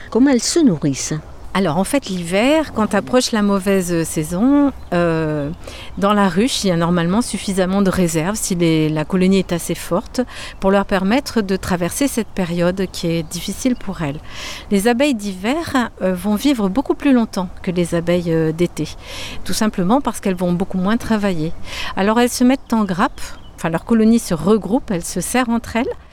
comment 0.10 0.32
elles 0.32 0.42
se 0.42 0.60
nourrissent? 0.60 1.13
Alors 1.58 1.78
en 1.78 1.84
fait 1.84 2.06
l'hiver, 2.06 2.72
quand 2.72 2.94
approche 2.94 3.32
la 3.32 3.42
mauvaise 3.42 4.04
saison, 4.04 4.72
euh, 4.94 5.50
dans 5.98 6.14
la 6.14 6.30
ruche, 6.30 6.64
il 6.64 6.68
y 6.68 6.72
a 6.72 6.78
normalement 6.78 7.24
suffisamment 7.24 7.82
de 7.82 7.90
réserves 7.90 8.36
si 8.36 8.54
la 8.90 9.06
colonie 9.06 9.40
est 9.40 9.52
assez 9.52 9.74
forte 9.74 10.22
pour 10.60 10.70
leur 10.70 10.86
permettre 10.86 11.42
de 11.42 11.56
traverser 11.56 12.08
cette 12.08 12.28
période 12.28 12.86
qui 12.92 13.08
est 13.08 13.24
difficile 13.24 13.76
pour 13.76 14.04
elles. 14.04 14.20
Les 14.70 14.88
abeilles 14.88 15.16
d'hiver 15.16 15.90
euh, 16.04 16.14
vont 16.14 16.36
vivre 16.36 16.70
beaucoup 16.70 16.94
plus 16.94 17.12
longtemps 17.12 17.50
que 17.64 17.72
les 17.72 17.96
abeilles 17.96 18.32
euh, 18.32 18.52
d'été, 18.52 18.88
tout 19.44 19.54
simplement 19.54 20.00
parce 20.00 20.20
qu'elles 20.20 20.36
vont 20.36 20.54
beaucoup 20.54 20.78
moins 20.78 20.98
travailler. 20.98 21.54
Alors 21.96 22.20
elles 22.20 22.30
se 22.30 22.44
mettent 22.44 22.72
en 22.72 22.84
grappe, 22.84 23.20
enfin 23.56 23.70
leur 23.70 23.84
colonie 23.84 24.20
se 24.20 24.36
regroupe, 24.36 24.92
elles 24.92 25.04
se 25.04 25.22
serrent 25.22 25.50
entre 25.50 25.76
elles 25.78 25.88
euh, 25.88 26.07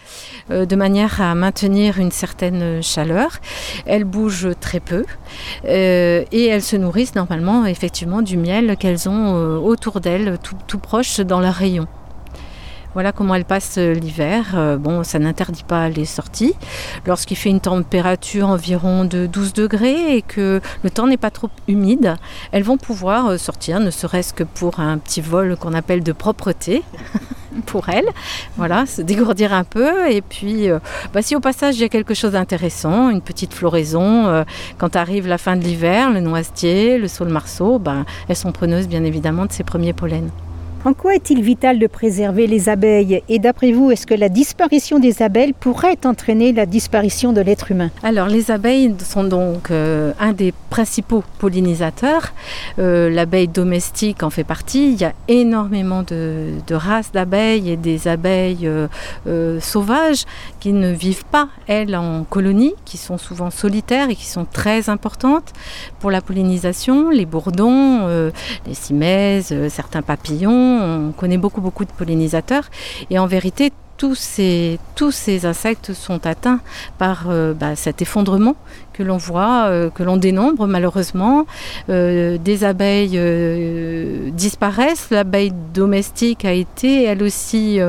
de 0.51 0.77
manière 0.77 1.21
à 1.21 1.35
maintenir 1.35 1.99
une 1.99 2.11
certaine 2.11 2.83
chaleur. 2.83 3.39
Elles 3.87 4.05
bougent 4.05 4.51
très 4.61 4.81
peu 4.81 5.05
euh, 5.65 6.25
et 6.33 6.47
elles 6.47 6.63
se 6.63 6.77
nourrissent 6.77 7.15
normalement 7.15 7.67
effectivement 7.67 8.23
du 8.23 8.37
miel 8.37 8.77
qu'elles 8.77 9.09
ont 9.09 9.37
euh, 9.37 9.57
autour 9.57 10.01
d'elles, 10.01 10.39
tout, 10.43 10.57
tout 10.67 10.79
proche 10.79 11.21
dans 11.21 11.41
leur 11.41 11.55
rayon. 11.55 11.87
Voilà 12.95 13.11
comment 13.11 13.35
elles 13.35 13.45
passent 13.45 13.79
euh, 13.79 13.93
l'hiver. 13.93 14.55
Euh, 14.55 14.77
bon, 14.77 15.03
ça 15.03 15.19
n'interdit 15.19 15.65
pas 15.65 15.89
les 15.89 16.05
sorties. 16.05 16.55
Lorsqu'il 17.07 17.37
fait 17.37 17.51
une 17.51 17.61
température 17.61 18.49
environ 18.49 19.05
de 19.05 19.27
12 19.27 19.53
degrés 19.53 20.17
et 20.17 20.23
que 20.23 20.61
le 20.85 20.91
temps 20.91 21.09
n'est 21.09 21.17
pas 21.17 21.33
trop 21.33 21.51
humide, 21.67 22.15
elles 22.53 22.63
vont 22.63 22.77
pouvoir 22.77 23.27
euh, 23.27 23.37
sortir, 23.37 23.81
ne 23.81 23.91
serait-ce 23.91 24.33
que 24.33 24.45
pour 24.45 24.79
un 24.79 24.99
petit 24.99 25.21
vol 25.21 25.57
qu'on 25.57 25.75
appelle 25.75 26.05
de 26.05 26.13
propreté 26.13 26.85
pour 27.67 27.89
elles. 27.89 28.09
Voilà, 28.57 28.87
se 28.87 29.03
dégourdir 29.03 29.53
un 29.53 29.65
peu. 29.65 30.09
Et 30.09 30.23
puis, 30.23 30.69
bah, 31.13 31.21
si 31.21 31.35
au 31.35 31.41
passage 31.41 31.77
il 31.77 31.81
y 31.81 31.85
a 31.85 31.89
quelque 31.89 32.15
chose 32.15 32.33
d'intéressant, 32.33 33.11
une 33.11 33.23
petite 33.23 33.55
floraison, 33.55 34.45
quand 34.79 34.95
arrive 34.95 35.27
la 35.27 35.39
fin 35.39 35.57
de 35.57 35.63
l'hiver, 35.63 36.13
le 36.13 36.21
noisetier, 36.21 36.99
le 36.99 37.09
saule-marceau, 37.09 37.79
ben, 37.81 38.05
elles 38.29 38.37
sont 38.37 38.53
preneuses 38.53 38.87
bien 38.87 39.05
évidemment 39.05 39.47
de 39.47 39.53
ces 39.53 39.65
premiers 39.65 39.93
pollens. 39.93 40.31
En 40.87 40.93
quoi 40.93 41.15
est-il 41.15 41.41
vital 41.41 41.79
de 41.79 41.87
préserver 41.87 42.47
les 42.47 42.69
abeilles? 42.69 43.23
Et 43.31 43.39
d'après 43.39 43.73
vous, 43.73 43.91
est-ce 43.91 44.07
que 44.07 44.13
la 44.13 44.29
disparition 44.29 44.99
des 44.99 45.23
abeilles 45.23 45.55
pourrait 45.55 45.97
entraîner 46.05 46.53
la 46.53 46.67
disparition 46.67 47.33
de 47.33 47.41
l'être 47.41 47.71
humain? 47.71 47.91
Alors, 48.03 48.27
les 48.27 48.51
abeilles 48.51 48.95
sont 49.03 49.25
donc 49.25 49.71
euh, 49.71 50.13
un 50.21 50.35
des 50.35 50.53
principaux 50.69 51.25
pollinisateurs. 51.39 52.35
Euh, 52.79 53.09
L'abeille 53.09 53.49
domestique 53.49 54.23
en 54.23 54.29
fait 54.29 54.45
partie. 54.45 54.93
Il 54.93 55.01
y 55.01 55.07
a 55.07 55.15
énormément 55.27 56.03
de, 56.03 56.53
races 56.71 57.13
d'abeilles 57.13 57.71
et 57.71 57.77
des 57.79 58.07
abeilles 58.07 58.69
euh, 59.27 59.61
sauvages 59.61 60.27
qui 60.61 60.75
ne 60.75 60.93
vivent 60.93 61.25
pas, 61.25 61.49
elles, 61.67 61.97
en 61.97 62.25
colonie, 62.25 62.75
qui 62.85 62.99
sont 62.99 63.17
souvent 63.17 63.51
solitaires 63.51 64.11
et 64.11 64.17
qui 64.17 64.27
sont 64.27 64.45
très 64.45 64.91
importantes 64.91 65.55
pour 66.01 66.11
la 66.11 66.21
pollinisation. 66.21 67.09
Les 67.09 67.25
bourdons, 67.25 68.07
les 68.67 68.75
cimaises, 68.75 69.55
certains 69.71 70.03
papillons. 70.03 70.74
On 70.81 71.13
connaît 71.13 71.39
beaucoup, 71.39 71.61
beaucoup 71.61 71.85
de 71.85 71.93
pollinisateurs. 71.93 72.65
Et 73.11 73.19
en 73.19 73.27
vérité, 73.27 73.73
tous 73.97 74.15
ces, 74.15 74.79
tous 74.97 75.13
ces 75.13 75.47
insectes 75.47 75.93
sont 75.93 76.27
atteints 76.27 76.61
par 76.99 77.27
euh, 77.29 77.55
bah, 77.55 77.77
cet 77.77 78.03
effondrement 78.03 78.57
que 78.95 79.03
l'on 79.03 79.19
voit, 79.19 79.67
euh, 79.67 79.91
que 79.91 80.03
l'on 80.03 80.17
dénombre 80.17 80.67
malheureusement. 80.67 81.47
Euh, 81.91 82.39
des 82.39 82.65
abeilles 82.65 83.17
euh, 83.17 84.31
disparaissent. 84.31 85.09
L'abeille 85.11 85.53
domestique 85.75 86.45
a 86.45 86.53
été, 86.53 87.05
elle 87.05 87.23
aussi, 87.23 87.81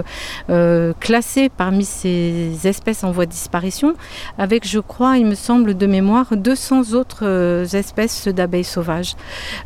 classée 0.99 1.49
parmi 1.49 1.85
ces 1.85 2.57
espèces 2.65 3.03
en 3.03 3.11
voie 3.11 3.25
de 3.25 3.31
disparition, 3.31 3.93
avec, 4.37 4.67
je 4.67 4.79
crois, 4.79 5.17
il 5.17 5.25
me 5.25 5.35
semble 5.35 5.77
de 5.77 5.85
mémoire, 5.85 6.35
200 6.35 6.93
autres 6.93 7.75
espèces 7.75 8.27
d'abeilles 8.27 8.63
sauvages 8.63 9.15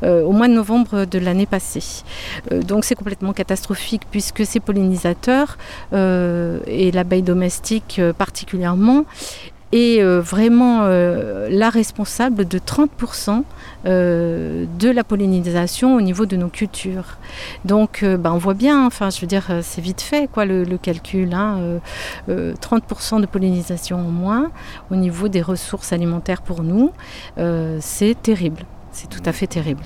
au 0.03 0.31
mois 0.31 0.47
de 0.47 0.53
novembre 0.53 1.05
de 1.05 1.19
l'année 1.19 1.45
passée. 1.45 2.03
Donc 2.51 2.83
c'est 2.83 2.95
complètement 2.95 3.31
catastrophique 3.31 4.03
puisque 4.11 4.45
ces 4.45 4.59
pollinisateurs 4.59 5.57
et 5.93 6.91
l'abeille 6.91 7.23
domestique 7.23 8.01
particulièrement 8.17 9.05
est 9.71 10.01
euh, 10.01 10.19
vraiment 10.19 10.81
euh, 10.83 11.47
la 11.51 11.69
responsable 11.69 12.47
de 12.47 12.57
30% 12.59 13.43
euh, 13.85 14.65
de 14.79 14.89
la 14.89 15.03
pollinisation 15.03 15.95
au 15.95 16.01
niveau 16.01 16.25
de 16.25 16.35
nos 16.35 16.49
cultures. 16.49 17.17
Donc 17.65 18.03
bah, 18.03 18.31
on 18.33 18.37
voit 18.37 18.53
bien, 18.55 18.85
enfin 18.85 19.09
je 19.09 19.21
veux 19.21 19.27
dire, 19.27 19.45
c'est 19.61 19.81
vite 19.81 20.01
fait 20.01 20.27
quoi 20.31 20.45
le, 20.45 20.65
calcul. 20.81 21.33
hein, 21.33 21.57
euh, 21.59 21.79
euh, 22.29 22.53
30% 22.55 23.21
de 23.21 23.25
pollinisation 23.25 23.97
en 23.97 24.09
moins 24.09 24.51
au 24.91 24.95
niveau 24.95 25.27
des 25.27 25.41
ressources 25.41 25.93
alimentaires 25.93 26.41
pour 26.41 26.63
nous, 26.63 26.91
c'est 27.79 28.15
terrible. 28.21 28.63
C'est 28.91 29.09
tout 29.09 29.21
à 29.25 29.31
fait 29.31 29.47
terrible. 29.47 29.83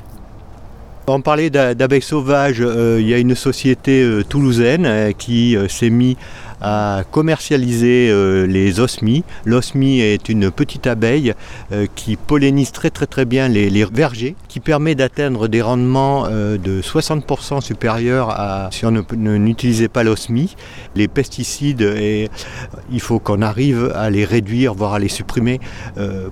On 1.07 1.19
parlait 1.21 1.49
d'a- 1.49 1.75
d'abeilles 1.75 2.01
sauvages, 2.01 2.59
il 2.59 3.05
y 3.07 3.13
a 3.13 3.17
une 3.17 3.35
société 3.35 4.21
toulousaine 4.29 5.13
qui 5.17 5.57
s'est 5.67 5.89
mise 5.89 6.15
à 6.63 7.03
commercialiser 7.11 8.09
euh, 8.09 8.47
les 8.47 8.79
osmies. 8.79 9.23
L'osmie 9.45 9.99
est 9.99 10.29
une 10.29 10.49
petite 10.49 10.87
abeille 10.87 11.33
euh, 11.71 11.85
qui 11.93 12.15
pollinise 12.15 12.71
très 12.71 12.89
très 12.89 13.05
très 13.05 13.25
bien 13.25 13.49
les, 13.49 13.85
vergers, 13.85 14.35
qui 14.47 14.61
permet 14.61 14.95
d'atteindre 14.95 15.49
des 15.49 15.61
rendements 15.61 16.25
euh, 16.25 16.57
de 16.57 16.81
60% 16.81 17.61
supérieurs 17.61 18.29
à 18.29 18.69
si 18.71 18.85
on 18.85 18.91
n'utilisait 19.13 19.89
pas 19.89 20.03
l'osmie. 20.03 20.55
Les 20.95 21.09
pesticides, 21.09 21.81
et, 21.81 22.29
il 22.91 23.01
faut 23.01 23.19
qu'on 23.19 23.41
arrive 23.41 23.91
à 23.95 24.09
les 24.09 24.23
réduire, 24.23 24.73
voire 24.73 24.93
à 24.93 24.99
les 24.99 25.09
supprimer, 25.09 25.59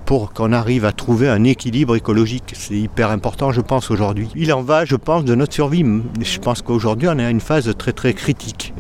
pour 0.06 0.32
qu'on 0.32 0.54
arrive 0.54 0.86
à 0.86 0.94
trouver 0.94 1.28
un 1.28 1.44
équilibre 1.44 1.96
écologique. 1.96 2.54
C'est 2.54 2.76
hyper 2.76 3.12
important, 3.12 3.52
je 3.52 3.60
pense, 3.60 3.92
aujourd'hui. 3.92 4.30
Il 4.36 4.54
en 4.54 4.62
va, 4.62 4.86
je 4.86 4.96
pense, 4.96 5.26
de 5.26 5.36
notre 5.36 5.54
survie. 5.54 5.84
Je 6.22 6.40
pense 6.40 6.62
qu'aujourd'hui, 6.62 7.10
on 7.10 7.20
est 7.20 7.26
à 7.26 7.30
une 7.30 7.42
phase 7.42 7.74
très 7.78 7.92
très 7.92 8.14
critique. 8.14 8.74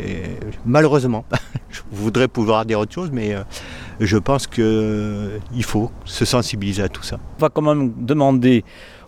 Malheureusement, 0.66 1.26
je 1.69 1.82
voudrais 1.91 2.27
pouvoir 2.27 2.65
dire 2.65 2.80
autre 2.80 2.93
chose, 2.93 3.10
mais 3.12 3.34
euh, 3.34 3.43
je 3.99 4.17
pense 4.17 4.47
qu'il 4.47 5.63
faut 5.63 5.91
se 6.06 6.25
sensibiliser 6.25 6.84
à 6.84 6.89
tout 6.89 7.04
ça. 7.04 7.17
On 7.38 7.41
va 7.41 7.49
quand 7.49 7.62
même 7.62 7.93
demander 7.97 8.63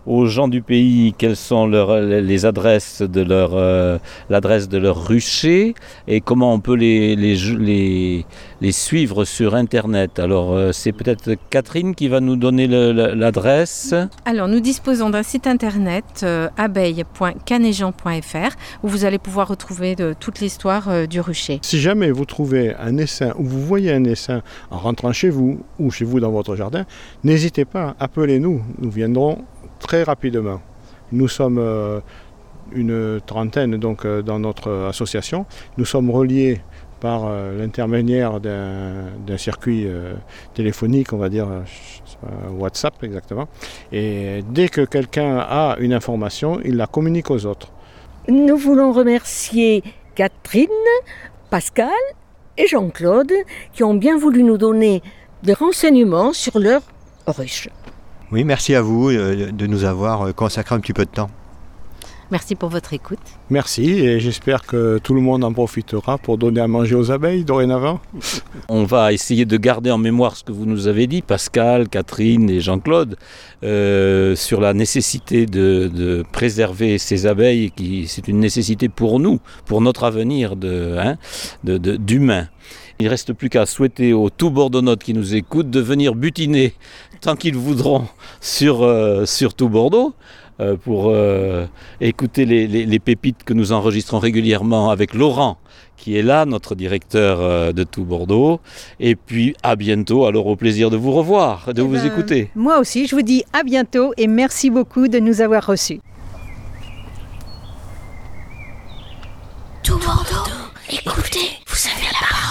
aux 0.06 0.26
gens 0.26 0.48
du 0.48 0.62
pays 0.62 1.14
quelles 1.18 1.36
sont 1.36 1.68
leurs, 1.68 2.00
les 2.00 2.46
adresses 2.46 3.02
de 3.02 3.22
leur, 3.22 3.52
euh, 3.54 3.98
l'adresse 4.30 4.70
de 4.70 4.78
leur 4.78 5.08
rucher 5.08 5.76
et 6.08 6.22
comment 6.22 6.54
on 6.54 6.60
peut 6.60 6.76
les, 6.76 7.16
les, 7.16 7.36
les, 7.36 8.26
les 8.62 8.72
suivre 8.72 9.26
sur 9.26 9.56
Internet. 9.56 10.20
Alors 10.20 10.54
euh, 10.54 10.72
c'est 10.72 10.92
peut-être 10.92 11.36
Catherine 11.50 11.96
qui 11.96 12.08
va 12.08 12.20
nous 12.20 12.36
donner 12.36 12.68
l'adresse. 12.68 13.94
Alors, 14.26 14.48
nous 14.48 14.60
disposons 14.60 15.10
d'un 15.10 15.24
site 15.24 15.48
internet 15.48 16.22
euh, 16.24 16.50
abeille.canéjean.fr 16.58 18.56
où 18.84 18.88
vous 18.88 19.06
allez 19.06 19.20
pouvoir 19.20 19.48
retrouver 19.48 19.96
de, 19.96 20.14
toute 20.20 20.40
l'histoire 20.40 20.90
euh, 20.90 21.06
du 21.06 21.20
rucher. 21.20 21.60
Si 21.62 21.80
jamais 21.80 22.12
vous 22.12 22.26
trouvez 22.26 22.76
un 22.76 22.98
essaim 22.98 23.34
ou 23.38 23.46
vous 23.46 23.62
voyez 23.62 23.92
un 23.92 24.04
essaim 24.04 24.42
en 24.72 24.78
rentrant 24.78 25.14
chez 25.14 25.30
vous 25.30 25.60
ou 25.80 25.92
chez 25.92 26.06
vous 26.06 26.20
dans 26.20 26.32
votre 26.32 26.56
jardin, 26.56 26.86
n'hésitez 27.24 27.66
pas, 27.66 27.96
appelez-nous. 28.00 28.62
Nous 28.80 28.92
viendrons 28.92 29.40
très 29.84 30.04
rapidement. 30.04 30.62
Nous 31.12 31.28
sommes 31.28 31.60
euh, 31.60 32.00
une 32.72 33.20
trentaine 33.26 33.78
donc 33.78 34.06
euh, 34.06 34.22
dans 34.22 34.40
notre 34.40 34.72
association. 34.90 35.46
Nous 35.78 35.86
sommes 35.86 36.10
reliés 36.10 36.62
par 37.00 37.26
euh, 37.26 37.58
l'intermédiaire 37.60 38.40
d'un 38.40 39.38
circuit 39.38 39.86
téléphonique, 40.54 41.12
on 41.14 41.18
va 41.18 41.30
dire 41.30 41.48
WhatsApp 42.58 42.96
exactement. 43.04 43.48
Et 43.92 44.44
dès 44.50 44.70
que 44.70 44.82
quelqu'un 44.86 45.38
a 45.38 45.76
une 45.80 45.94
information, 45.94 46.60
il 46.64 46.78
la 46.78 46.88
communique 46.88 47.30
aux 47.30 47.46
autres. 47.46 47.70
Nous 48.30 48.56
voulons 48.56 48.94
remercier 48.94 49.84
Catherine 50.16 50.70
Pascal 51.50 52.04
et 52.58 52.68
Jean-Claude 52.68 53.34
qui 53.74 53.84
ont 53.84 53.96
bien 53.96 54.18
voulu 54.18 54.44
nous 54.44 54.58
donner 54.58 55.04
des 55.44 55.54
renseignements 55.54 56.32
sur 56.32 56.58
leur 56.58 56.82
ruche. 57.28 57.68
Oui, 58.34 58.44
merci 58.44 58.74
à 58.74 58.82
vous 58.82 59.10
euh, 59.12 59.52
de 59.52 59.68
nous 59.68 59.84
avoir 59.84 60.24
euh, 60.24 60.32
consacré 60.32 60.74
un 60.76 60.80
petit 60.80 60.92
peu 60.94 61.06
de 61.06 61.12
temps. 61.12 61.30
Merci 62.32 62.56
pour 62.56 62.70
votre 62.70 62.94
écoute. 62.94 63.20
Merci 63.52 63.84
et 63.92 64.20
j'espère 64.20 64.64
que 64.64 64.98
tout 64.98 65.14
le 65.14 65.22
monde 65.22 65.44
en 65.44 65.54
profitera 65.54 66.18
pour 66.18 66.40
donner 66.40 66.62
à 66.62 66.68
manger 66.68 66.96
aux 66.96 67.12
abeilles 67.12 67.44
dorénavant. 67.46 68.00
On 68.70 68.86
va 68.86 69.14
essayer 69.14 69.46
de 69.46 69.56
garder 69.56 69.92
en 69.92 70.00
mémoire 70.00 70.36
ce 70.36 70.44
que 70.44 70.52
vous 70.52 70.66
nous 70.66 70.88
avez 70.88 71.06
dit, 71.06 71.22
Pascal, 71.22 71.88
Catherine 71.90 72.50
et 72.50 72.60
Jean-Claude, 72.60 73.18
euh, 73.64 74.36
sur 74.36 74.62
la 74.62 74.74
nécessité 74.74 75.46
de, 75.46 75.92
de 75.94 76.24
préserver 76.32 76.98
ces 76.98 77.28
abeilles, 77.28 77.70
qui 77.70 78.08
c'est 78.08 78.28
une 78.28 78.40
nécessité 78.40 78.90
pour 78.90 79.20
nous, 79.20 79.40
pour 79.68 79.82
notre 79.82 80.04
avenir 80.04 80.56
de, 80.56 80.96
hein, 80.98 81.18
de- 81.64 81.78
de- 81.78 81.98
d'humain. 81.98 82.48
Il 83.00 83.06
ne 83.06 83.10
reste 83.12 83.34
plus 83.34 83.50
qu'à 83.50 83.66
souhaiter 83.66 84.14
aux 84.14 84.30
tout 84.30 84.50
bordeauxnotes 84.50 85.04
qui 85.04 85.14
nous 85.14 85.36
écoutent 85.36 85.70
de 85.70 85.80
venir 85.82 86.16
butiner 86.16 86.74
tant 87.24 87.36
qu'ils 87.36 87.56
voudront 87.58 88.08
sur, 88.42 88.84
euh, 88.84 89.26
sur 89.26 89.54
tout 89.54 89.70
Bordeaux 89.70 90.14
euh, 90.60 90.76
pour 90.76 91.06
euh, 91.08 91.66
écouter 92.02 92.46
les, 92.46 92.68
les- 92.68 92.86
les 92.86 93.00
pépites 93.00 93.44
que 93.44 93.54
nous 93.54 93.72
enregistrons 93.72 94.20
régulièrement 94.20 94.90
avec 94.92 95.14
Laurent 95.14 95.58
qui 95.96 96.18
est 96.18 96.22
là, 96.22 96.46
notre 96.46 96.76
directeur 96.76 97.40
euh, 97.40 97.72
de 97.72 97.84
tout 97.86 98.04
Bordeaux. 98.04 98.60
Et 99.00 99.16
puis 99.16 99.56
à 99.64 99.76
bientôt, 99.78 100.26
alors 100.26 100.48
au 100.48 100.56
plaisir 100.58 100.90
de 100.90 100.98
vous 100.98 101.14
revoir, 101.14 101.74
de 101.74 101.82
Eh 101.82 101.86
vous 101.86 101.94
ben, 101.94 102.06
écouter. 102.06 102.50
Moi 102.56 102.78
aussi, 102.80 103.08
je 103.08 103.16
vous 103.16 103.22
dis 103.22 103.44
à 103.54 103.64
bientôt 103.64 104.12
et 104.18 104.28
merci 104.28 104.70
beaucoup 104.70 105.08
de 105.08 105.20
nous 105.20 105.40
avoir 105.40 105.66
reçus. 105.66 106.02
Tout 109.82 109.98
Bordeaux, 110.00 110.52
écoutez, 110.90 111.48
vous 111.68 111.88
avez 111.88 112.06
la 112.12 112.28
parole. 112.28 112.43